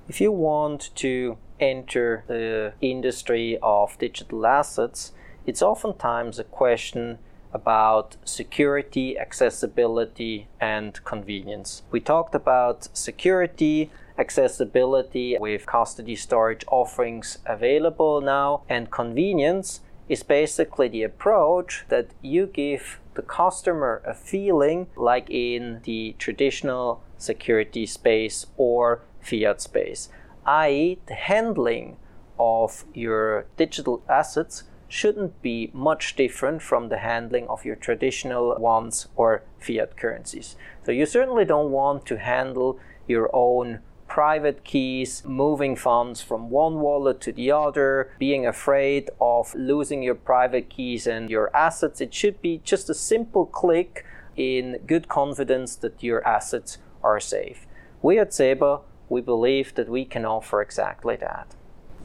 If 0.09 0.19
you 0.19 0.33
want 0.33 0.93
to 0.95 1.37
enter 1.61 2.25
the 2.27 2.73
industry 2.81 3.57
of 3.63 3.97
digital 3.99 4.45
assets, 4.45 5.13
it's 5.45 5.61
oftentimes 5.61 6.39
a 6.39 6.43
question 6.43 7.19
about 7.53 8.17
security, 8.25 9.17
accessibility, 9.17 10.47
and 10.59 11.03
convenience. 11.03 11.83
We 11.91 11.99
talked 11.99 12.35
about 12.35 12.87
security, 12.97 13.91
accessibility 14.17 15.37
with 15.39 15.65
custody 15.65 16.15
storage 16.15 16.65
offerings 16.67 17.37
available 17.45 18.21
now, 18.21 18.63
and 18.67 18.91
convenience 18.91 19.81
is 20.09 20.23
basically 20.23 20.87
the 20.87 21.03
approach 21.03 21.85
that 21.89 22.07
you 22.21 22.47
give 22.47 22.99
the 23.13 23.21
customer 23.21 24.01
a 24.05 24.13
feeling 24.13 24.87
like 24.95 25.29
in 25.29 25.81
the 25.83 26.15
traditional 26.17 27.01
security 27.17 27.85
space 27.85 28.47
or 28.57 29.01
fiat 29.21 29.61
space, 29.61 30.09
i.e., 30.45 30.99
the 31.05 31.13
handling 31.13 31.97
of 32.39 32.83
your 32.93 33.45
digital 33.55 34.03
assets 34.09 34.63
shouldn't 34.93 35.41
be 35.41 35.71
much 35.73 36.15
different 36.15 36.61
from 36.61 36.89
the 36.89 36.99
handling 36.99 37.47
of 37.47 37.65
your 37.65 37.75
traditional 37.75 38.55
ones 38.59 39.07
or 39.15 39.41
fiat 39.59 39.97
currencies. 39.97 40.55
So 40.85 40.91
you 40.91 41.07
certainly 41.07 41.45
don't 41.45 41.71
want 41.71 42.05
to 42.05 42.19
handle 42.19 42.79
your 43.07 43.27
own 43.33 43.79
private 44.07 44.63
keys, 44.63 45.23
moving 45.25 45.75
funds 45.75 46.21
from 46.21 46.51
one 46.51 46.79
wallet 46.79 47.19
to 47.21 47.31
the 47.31 47.49
other, 47.51 48.11
being 48.19 48.45
afraid 48.45 49.09
of 49.19 49.55
losing 49.55 50.03
your 50.03 50.13
private 50.13 50.69
keys 50.69 51.07
and 51.07 51.27
your 51.27 51.49
assets. 51.57 51.99
It 51.99 52.13
should 52.13 52.39
be 52.39 52.61
just 52.63 52.87
a 52.87 52.93
simple 52.93 53.47
click 53.47 54.05
in 54.35 54.79
good 54.85 55.07
confidence 55.07 55.75
that 55.77 56.03
your 56.03 56.25
assets 56.27 56.77
are 57.03 57.19
safe. 57.19 57.65
We 58.03 58.19
at 58.19 58.29
SEBA, 58.29 58.81
we 59.09 59.21
believe 59.21 59.73
that 59.73 59.89
we 59.89 60.05
can 60.05 60.23
offer 60.23 60.61
exactly 60.61 61.15
that. 61.15 61.55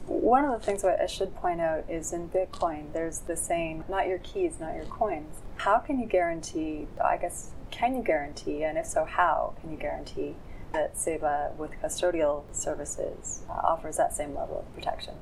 One 0.09 0.47
of 0.47 0.59
the 0.59 0.65
things 0.65 0.83
that 0.83 1.01
I 1.03 1.07
should 1.07 1.35
point 1.37 1.61
out 1.61 1.85
is 1.87 2.15
in 2.15 2.31
Bitcoin, 2.31 2.95
there's 2.95 3.19
the 3.21 3.37
saying, 3.37 3.85
not 3.91 4.09
your 4.09 4.19
keys, 4.19 4.59
not 4.59 4.75
your 4.75 4.87
coins. 4.87 5.43
How 5.57 5.79
can 5.79 6.01
you 6.01 6.07
guarantee, 6.07 6.87
I 7.03 7.19
guess, 7.19 7.51
can 7.71 7.95
you 7.95 8.03
guarantee, 8.03 8.65
and 8.65 8.79
if 8.79 8.87
so, 8.87 9.05
how 9.05 9.53
can 9.61 9.71
you 9.71 9.77
guarantee 9.77 10.35
that 10.73 10.95
SEBA 10.95 11.55
with 11.57 11.73
custodial 11.83 12.45
services 12.53 13.43
uh, 13.51 13.53
offers 13.53 13.99
that 13.99 14.15
same 14.15 14.35
level 14.35 14.61
of 14.61 14.75
protection? 14.75 15.15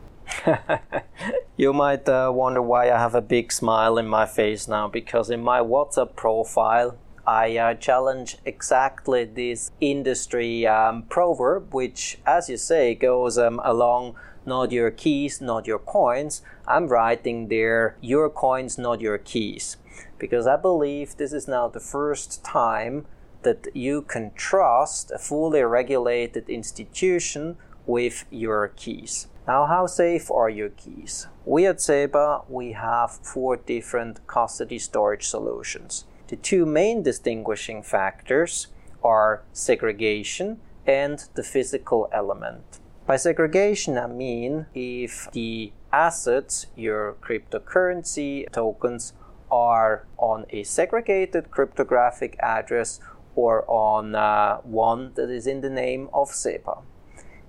you 1.57 1.73
might 1.73 2.09
uh, 2.09 2.31
wonder 2.33 2.63
why 2.63 2.85
I 2.91 2.99
have 2.99 3.17
a 3.17 3.21
big 3.21 3.51
smile 3.51 3.99
in 3.99 4.07
my 4.07 4.25
face 4.25 4.69
now 4.69 4.87
because 4.87 5.31
in 5.31 5.43
my 5.43 5.59
WhatsApp 5.59 6.15
profile, 6.15 6.97
I 7.27 7.57
uh, 7.57 7.75
challenge 7.75 8.37
exactly 8.45 9.25
this 9.25 9.73
industry 9.81 10.65
um, 10.65 11.03
proverb, 11.09 11.75
which, 11.75 12.19
as 12.25 12.49
you 12.49 12.57
say, 12.57 12.95
goes 12.95 13.37
um, 13.37 13.61
along 13.65 14.15
not 14.47 14.73
your 14.73 14.91
keys, 14.91 15.41
not 15.41 15.67
your 15.67 15.79
coins. 15.79 16.43
I'm 16.67 16.89
writing 16.89 17.49
there 17.49 17.97
your 18.01 18.31
coins, 18.31 18.79
not 18.79 19.01
your 19.01 19.19
keys. 19.19 19.77
Because 20.19 20.47
I 20.47 20.57
believe 20.57 21.17
this 21.17 21.33
is 21.33 21.49
now 21.49 21.69
the 21.69 21.81
first 21.81 22.45
time 22.45 23.07
that 23.43 23.69
you 23.75 24.03
can 24.03 24.33
trust 24.35 25.11
a 25.11 25.19
fully 25.19 25.63
regulated 25.63 26.49
institution 26.49 27.57
with 27.87 28.25
your 28.31 28.69
keys. 28.69 29.29
Now, 29.47 29.67
how 29.67 29.87
safe 29.87 30.31
are 30.31 30.51
your 30.51 30.71
keys? 30.71 31.29
We 31.45 31.67
at 31.67 31.77
SEBA, 31.79 32.45
we 32.49 32.73
have 32.73 33.13
four 33.23 33.57
different 33.57 34.27
custody 34.27 34.81
storage 34.81 35.29
solutions. 35.29 36.05
The 36.27 36.37
two 36.37 36.67
main 36.67 37.05
distinguishing 37.05 37.85
factors 37.85 38.67
are 39.05 39.45
segregation 39.53 40.61
and 40.85 41.25
the 41.35 41.45
physical 41.45 42.09
element. 42.13 42.81
By 43.07 43.15
segregation, 43.15 43.97
I 43.99 44.09
mean 44.09 44.67
if 44.75 45.31
the 45.31 45.73
assets, 45.93 46.67
your 46.75 47.15
cryptocurrency 47.23 48.51
tokens, 48.51 49.13
are 49.49 50.07
on 50.19 50.45
a 50.51 50.65
segregated 50.65 51.53
cryptographic 51.53 52.37
address 52.41 52.99
or 53.37 53.65
on 53.71 54.17
uh, 54.17 54.57
one 54.63 55.13
that 55.15 55.31
is 55.31 55.47
in 55.47 55.61
the 55.61 55.71
name 55.71 56.09
of 56.13 56.31
SEBA. 56.31 56.83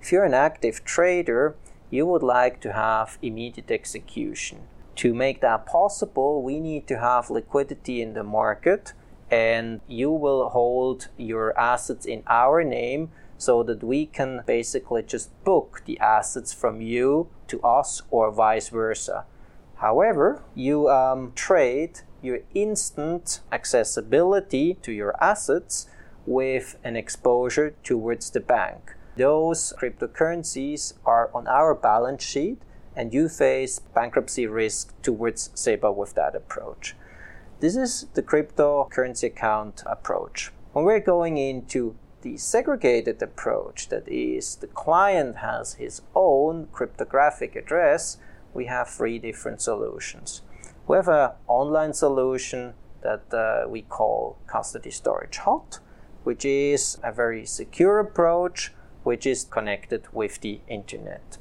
If 0.00 0.12
you're 0.12 0.24
an 0.24 0.32
active 0.32 0.84
trader, 0.84 1.56
you 1.90 2.06
would 2.06 2.22
like 2.22 2.60
to 2.60 2.74
have 2.74 3.18
immediate 3.20 3.72
execution. 3.72 4.60
To 4.96 5.12
make 5.12 5.40
that 5.40 5.66
possible, 5.66 6.40
we 6.40 6.60
need 6.60 6.86
to 6.86 7.00
have 7.00 7.30
liquidity 7.30 8.00
in 8.00 8.14
the 8.14 8.22
market, 8.22 8.92
and 9.28 9.80
you 9.88 10.12
will 10.12 10.50
hold 10.50 11.08
your 11.16 11.58
assets 11.58 12.06
in 12.06 12.22
our 12.28 12.62
name 12.62 13.10
so 13.38 13.62
that 13.62 13.82
we 13.82 14.04
can 14.04 14.42
basically 14.46 15.02
just 15.02 15.30
book 15.44 15.82
the 15.86 15.98
assets 16.00 16.52
from 16.52 16.82
you 16.82 17.28
to 17.46 17.62
us 17.62 18.02
or 18.10 18.30
vice 18.30 18.68
versa. 18.68 19.24
However, 19.76 20.42
you 20.54 20.90
um, 20.90 21.32
trade 21.34 22.00
your 22.20 22.40
instant 22.52 23.40
accessibility 23.52 24.74
to 24.82 24.92
your 24.92 25.14
assets 25.22 25.86
with 26.26 26.76
an 26.82 26.96
exposure 26.96 27.74
towards 27.84 28.30
the 28.30 28.40
bank. 28.40 28.94
Those 29.16 29.72
cryptocurrencies 29.80 30.94
are 31.06 31.30
on 31.32 31.46
our 31.46 31.74
balance 31.74 32.24
sheet, 32.24 32.60
and 32.94 33.14
you 33.14 33.28
face 33.28 33.78
bankruptcy 33.78 34.46
risk 34.46 35.00
towards 35.00 35.50
SEBA 35.54 35.94
with 35.94 36.14
that 36.14 36.34
approach. 36.34 36.96
This 37.60 37.76
is 37.76 38.06
the 38.14 38.22
cryptocurrency 38.22 39.24
account 39.24 39.82
approach. 39.86 40.52
When 40.72 40.84
we're 40.84 41.00
going 41.00 41.38
into 41.38 41.96
the 42.22 42.36
segregated 42.36 43.22
approach, 43.22 43.88
that 43.88 44.08
is, 44.08 44.56
the 44.56 44.66
client 44.66 45.36
has 45.36 45.74
his 45.74 46.02
own 46.14 46.68
cryptographic 46.72 47.54
address, 47.56 48.18
we 48.54 48.66
have 48.66 48.88
three 48.88 49.18
different 49.18 49.60
solutions. 49.60 50.42
We 50.86 50.96
have 50.96 51.08
an 51.08 51.30
online 51.46 51.92
solution 51.92 52.74
that 53.02 53.32
uh, 53.32 53.68
we 53.68 53.82
call 53.82 54.38
Custody 54.46 54.90
Storage 54.90 55.38
Hot, 55.38 55.80
which 56.24 56.44
is 56.44 56.98
a 57.02 57.12
very 57.12 57.46
secure 57.46 57.98
approach 57.98 58.72
which 59.04 59.26
is 59.26 59.44
connected 59.44 60.06
with 60.12 60.40
the 60.40 60.60
internet. 60.68 61.38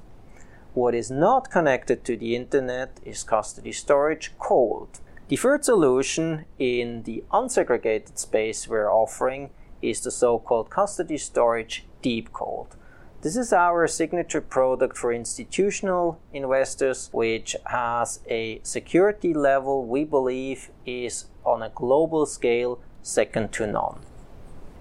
What 0.74 0.94
is 0.94 1.10
not 1.10 1.50
connected 1.50 2.06
to 2.06 2.16
the 2.16 2.36
internet 2.36 3.00
is 3.04 3.24
custody 3.24 3.72
storage 3.72 4.32
cold. 4.38 5.00
The 5.28 5.36
third 5.36 5.66
solution 5.66 6.46
in 6.60 7.04
the 7.04 7.24
unsegregated 7.32 8.18
space 8.18 8.68
we're 8.68 8.90
offering 8.90 9.50
is 9.82 10.02
the 10.02 10.12
so-called 10.12 10.70
custody 10.70 11.18
storage 11.18 11.86
deep 12.02 12.32
cold. 12.34 12.76
This 13.22 13.36
is 13.36 13.52
our 13.52 13.88
signature 13.88 14.42
product 14.42 14.96
for 14.96 15.12
institutional 15.12 16.20
investors, 16.34 17.10
which 17.12 17.56
has 17.66 18.20
a 18.30 18.62
security 18.64 19.34
level 19.34 19.86
we 19.86 20.04
believe 20.04 20.70
is 20.86 21.26
on 21.44 21.64
a 21.64 21.70
global 21.70 22.26
scale 22.26 22.80
second 23.02 23.52
to 23.54 23.66
none. 23.66 24.00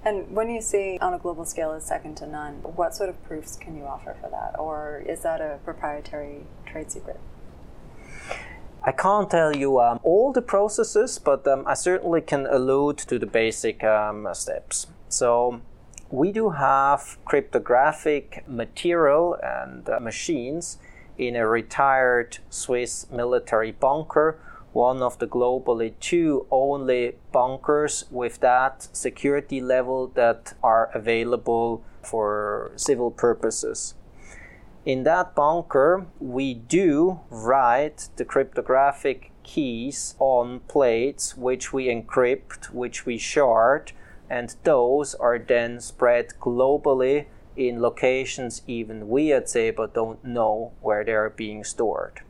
And 0.05 0.31
when 0.31 0.51
you 0.51 0.61
say 0.61 0.99
on 0.99 1.15
a 1.15 1.19
global 1.19 1.45
scale 1.45 1.73
is 1.73 1.85
second 1.85 2.17
to 2.19 2.27
none, 2.27 2.55
what 2.63 2.95
sort 2.95 3.09
of 3.09 3.25
proofs 3.25 3.57
can 3.57 3.77
you 3.77 3.85
offer 3.85 4.15
for 4.21 4.31
that? 4.31 4.57
Or 4.59 5.03
is 5.05 5.23
that 5.23 5.41
a 5.41 5.59
proprietary 5.65 6.43
trade 6.65 6.93
secret? 6.93 7.19
I 8.89 8.93
can't 8.93 9.29
tell 9.29 9.57
you 9.57 9.81
um, 9.81 9.99
all 10.05 10.33
the 10.33 10.41
processes, 10.41 11.19
but 11.19 11.45
um, 11.49 11.65
I 11.67 11.75
certainly 11.75 12.21
can 12.21 12.47
allude 12.47 12.99
to 12.99 13.19
the 13.19 13.27
basic 13.27 13.83
um, 13.83 14.29
steps. 14.33 14.87
So, 15.09 15.61
we 16.09 16.31
do 16.31 16.51
have 16.51 17.19
cryptographic 17.25 18.45
material 18.47 19.37
and 19.43 19.89
uh, 19.89 19.99
machines 19.99 20.79
in 21.19 21.35
a 21.35 21.49
retired 21.49 22.39
Swiss 22.49 23.11
military 23.11 23.73
bunker, 23.73 24.39
one 24.73 25.03
of 25.03 25.19
the 25.19 25.27
globally 25.27 25.95
two 25.99 26.47
only 26.53 27.17
bunkers 27.33 28.05
with 28.13 28.39
that 28.39 28.87
security 28.93 29.61
level 29.61 30.07
that 30.15 30.55
are 30.63 30.91
available 30.95 31.83
for 32.03 32.71
civil 32.77 33.11
purposes. 33.11 33.96
In 34.87 35.03
that 35.03 35.35
bunker, 35.35 36.07
we 36.21 36.55
do 36.55 37.19
write 37.29 38.09
the 38.15 38.25
cryptographic 38.25 39.33
keys 39.43 40.15
on 40.21 40.61
plates, 40.61 41.37
which 41.37 41.73
we 41.73 41.87
encrypt, 41.89 42.67
which 42.67 43.05
we 43.05 43.19
shard, 43.19 43.91
and 44.31 44.55
those 44.63 45.17
are 45.17 45.41
then 45.41 45.81
spread 45.81 46.35
globally 46.41 47.27
in 47.57 47.83
locations 47.83 48.63
even 48.69 49.09
we 49.09 49.33
at 49.33 49.47
SEBA 49.47 49.93
don't 49.93 50.25
know 50.25 50.71
where 50.81 51.05
they 51.05 51.15
are 51.15 51.31
being 51.31 51.65
stored. 51.65 52.21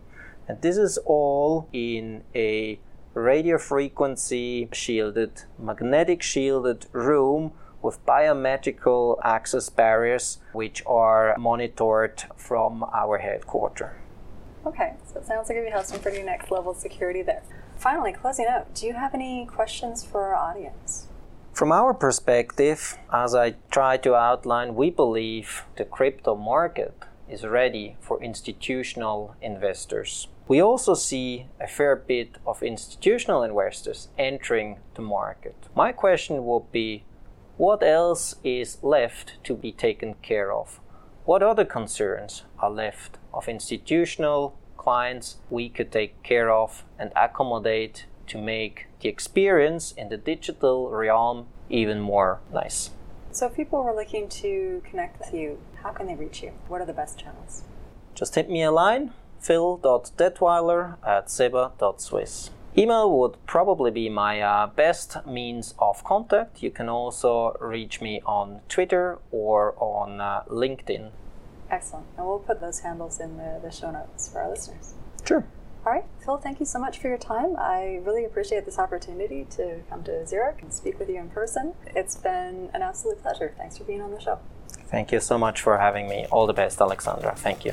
And 0.49 0.63
this 0.63 0.79
is 0.79 0.99
all 1.05 1.69
in 1.75 2.25
a 2.35 2.79
radio 3.13 3.59
frequency 3.59 4.71
shielded, 4.73 5.43
magnetic 5.59 6.23
shielded 6.23 6.87
room 6.93 7.53
with 7.87 8.05
biometrical 8.05 9.19
access 9.23 9.71
barriers 9.71 10.39
which 10.53 10.83
are 10.87 11.37
monitored 11.39 12.25
from 12.37 12.85
our 12.93 13.19
headquarters. 13.19 13.95
Okay, 14.67 14.95
so 15.07 15.21
it 15.21 15.27
sounds 15.27 15.49
like 15.49 15.59
we 15.65 15.71
have 15.71 15.87
some 15.87 16.01
pretty 16.01 16.23
next 16.25 16.51
level 16.51 16.75
security 16.75 17.23
there. 17.23 17.45
Finally, 17.79 18.13
closing 18.13 18.47
out, 18.47 18.75
do 18.75 18.87
you 18.87 18.95
have 18.95 19.15
any 19.15 19.47
questions 19.47 20.03
for 20.03 20.25
our 20.25 20.35
audience? 20.35 21.07
From 21.53 21.71
our 21.71 21.95
perspective, 21.95 22.99
as 23.13 23.35
I 23.35 23.55
try 23.71 23.97
to 23.99 24.17
outline, 24.17 24.75
we 24.75 24.91
believe 24.91 25.65
the 25.77 25.85
crypto 25.85 26.35
market 26.35 26.95
is 27.29 27.45
ready 27.45 27.97
for 28.01 28.23
institutional 28.23 29.37
investors. 29.41 30.29
We 30.49 30.61
also 30.61 30.95
see 30.95 31.47
a 31.61 31.67
fair 31.67 31.95
bit 31.97 32.39
of 32.47 32.63
institutional 32.63 33.43
investors 33.43 34.09
entering 34.19 34.79
the 34.95 35.03
market. 35.03 35.57
My 35.75 35.93
question 35.93 36.45
would 36.45 36.71
be 36.73 37.05
what 37.57 37.83
else 37.83 38.37
is 38.45 38.79
left 38.83 39.43
to 39.45 39.55
be 39.55 39.73
taken 39.73 40.15
care 40.23 40.53
of? 40.53 40.81
What 41.25 41.43
other 41.43 41.65
concerns 41.65 42.45
are 42.59 42.71
left 42.71 43.19
of 43.33 43.49
institutional 43.49 44.59
clients 44.77 45.37
we 45.51 45.69
could 45.69 45.91
take 45.91 46.23
care 46.23 46.51
of 46.51 46.85
and 46.99 47.11
accommodate 47.17 48.07
to 48.29 48.39
make 48.39 48.87
the 49.01 49.09
experience 49.09 49.93
in 49.93 50.09
the 50.09 50.17
digital 50.17 50.91
realm 50.91 51.47
even 51.69 52.01
more 52.01 52.41
nice. 52.53 52.91
So, 53.33 53.47
if 53.47 53.57
people 53.57 53.83
were 53.83 53.95
looking 53.95 54.29
to 54.29 54.83
connect 54.89 55.19
with 55.19 55.35
you, 55.35 55.59
how 55.83 55.91
can 55.91 56.07
they 56.07 56.15
reach 56.15 56.43
you? 56.43 56.53
What 56.69 56.81
are 56.81 56.87
the 56.87 56.93
best 56.93 57.19
channels? 57.19 57.65
Just 58.15 58.35
hit 58.35 58.49
me 58.49 58.63
a 58.63 58.71
line 58.71 59.13
phil.dettwiler 59.41 60.97
at 61.07 61.31
seba.swiss. 61.31 62.51
Email 62.79 63.19
would 63.19 63.37
probably 63.47 63.91
be 63.91 64.11
my 64.11 64.41
uh, 64.41 64.67
best 64.67 65.27
means 65.27 65.75
of 65.79 66.05
contact. 66.05 66.63
You 66.63 66.71
can 66.71 66.91
also 66.91 67.57
reach 67.59 68.03
me 68.03 68.21
on 68.27 68.61
Twitter 68.69 69.19
or 69.31 69.75
on 69.79 70.21
uh, 70.21 70.43
LinkedIn. 70.51 71.11
Excellent. 71.71 72.07
And 72.19 72.27
we'll 72.27 72.39
put 72.39 72.61
those 72.61 72.81
handles 72.81 73.19
in 73.19 73.39
the, 73.39 73.61
the 73.63 73.71
show 73.71 73.91
notes 73.91 74.29
for 74.29 74.43
our 74.43 74.51
listeners. 74.51 74.93
Sure. 75.27 75.47
All 75.87 75.93
right, 75.93 76.05
Phil, 76.25 76.37
thank 76.37 76.59
you 76.59 76.67
so 76.67 76.79
much 76.79 76.99
for 76.99 77.09
your 77.09 77.17
time. 77.17 77.55
I 77.57 78.01
really 78.05 78.25
appreciate 78.25 78.65
this 78.67 78.79
opportunity 78.79 79.47
to 79.53 79.81
come 79.89 80.03
to 80.03 80.27
Zurich 80.27 80.61
and 80.61 80.75
speak 80.75 80.99
with 80.99 81.09
you 81.09 81.17
in 81.17 81.31
person. 81.31 81.75
It's 81.95 82.17
been 82.17 82.71
an 82.75 82.83
absolute 82.83 83.23
pleasure. 83.23 83.55
Thanks 83.57 83.79
for 83.79 83.85
being 83.85 84.03
on 84.03 84.11
the 84.11 84.21
show. 84.21 84.41
Thank 84.69 85.13
you 85.13 85.21
so 85.21 85.39
much 85.39 85.63
for 85.63 85.79
having 85.79 86.09
me. 86.09 86.27
All 86.31 86.47
the 86.47 86.53
best, 86.53 86.81
Alexandra. 86.81 87.35
Thank 87.37 87.65
you. 87.65 87.73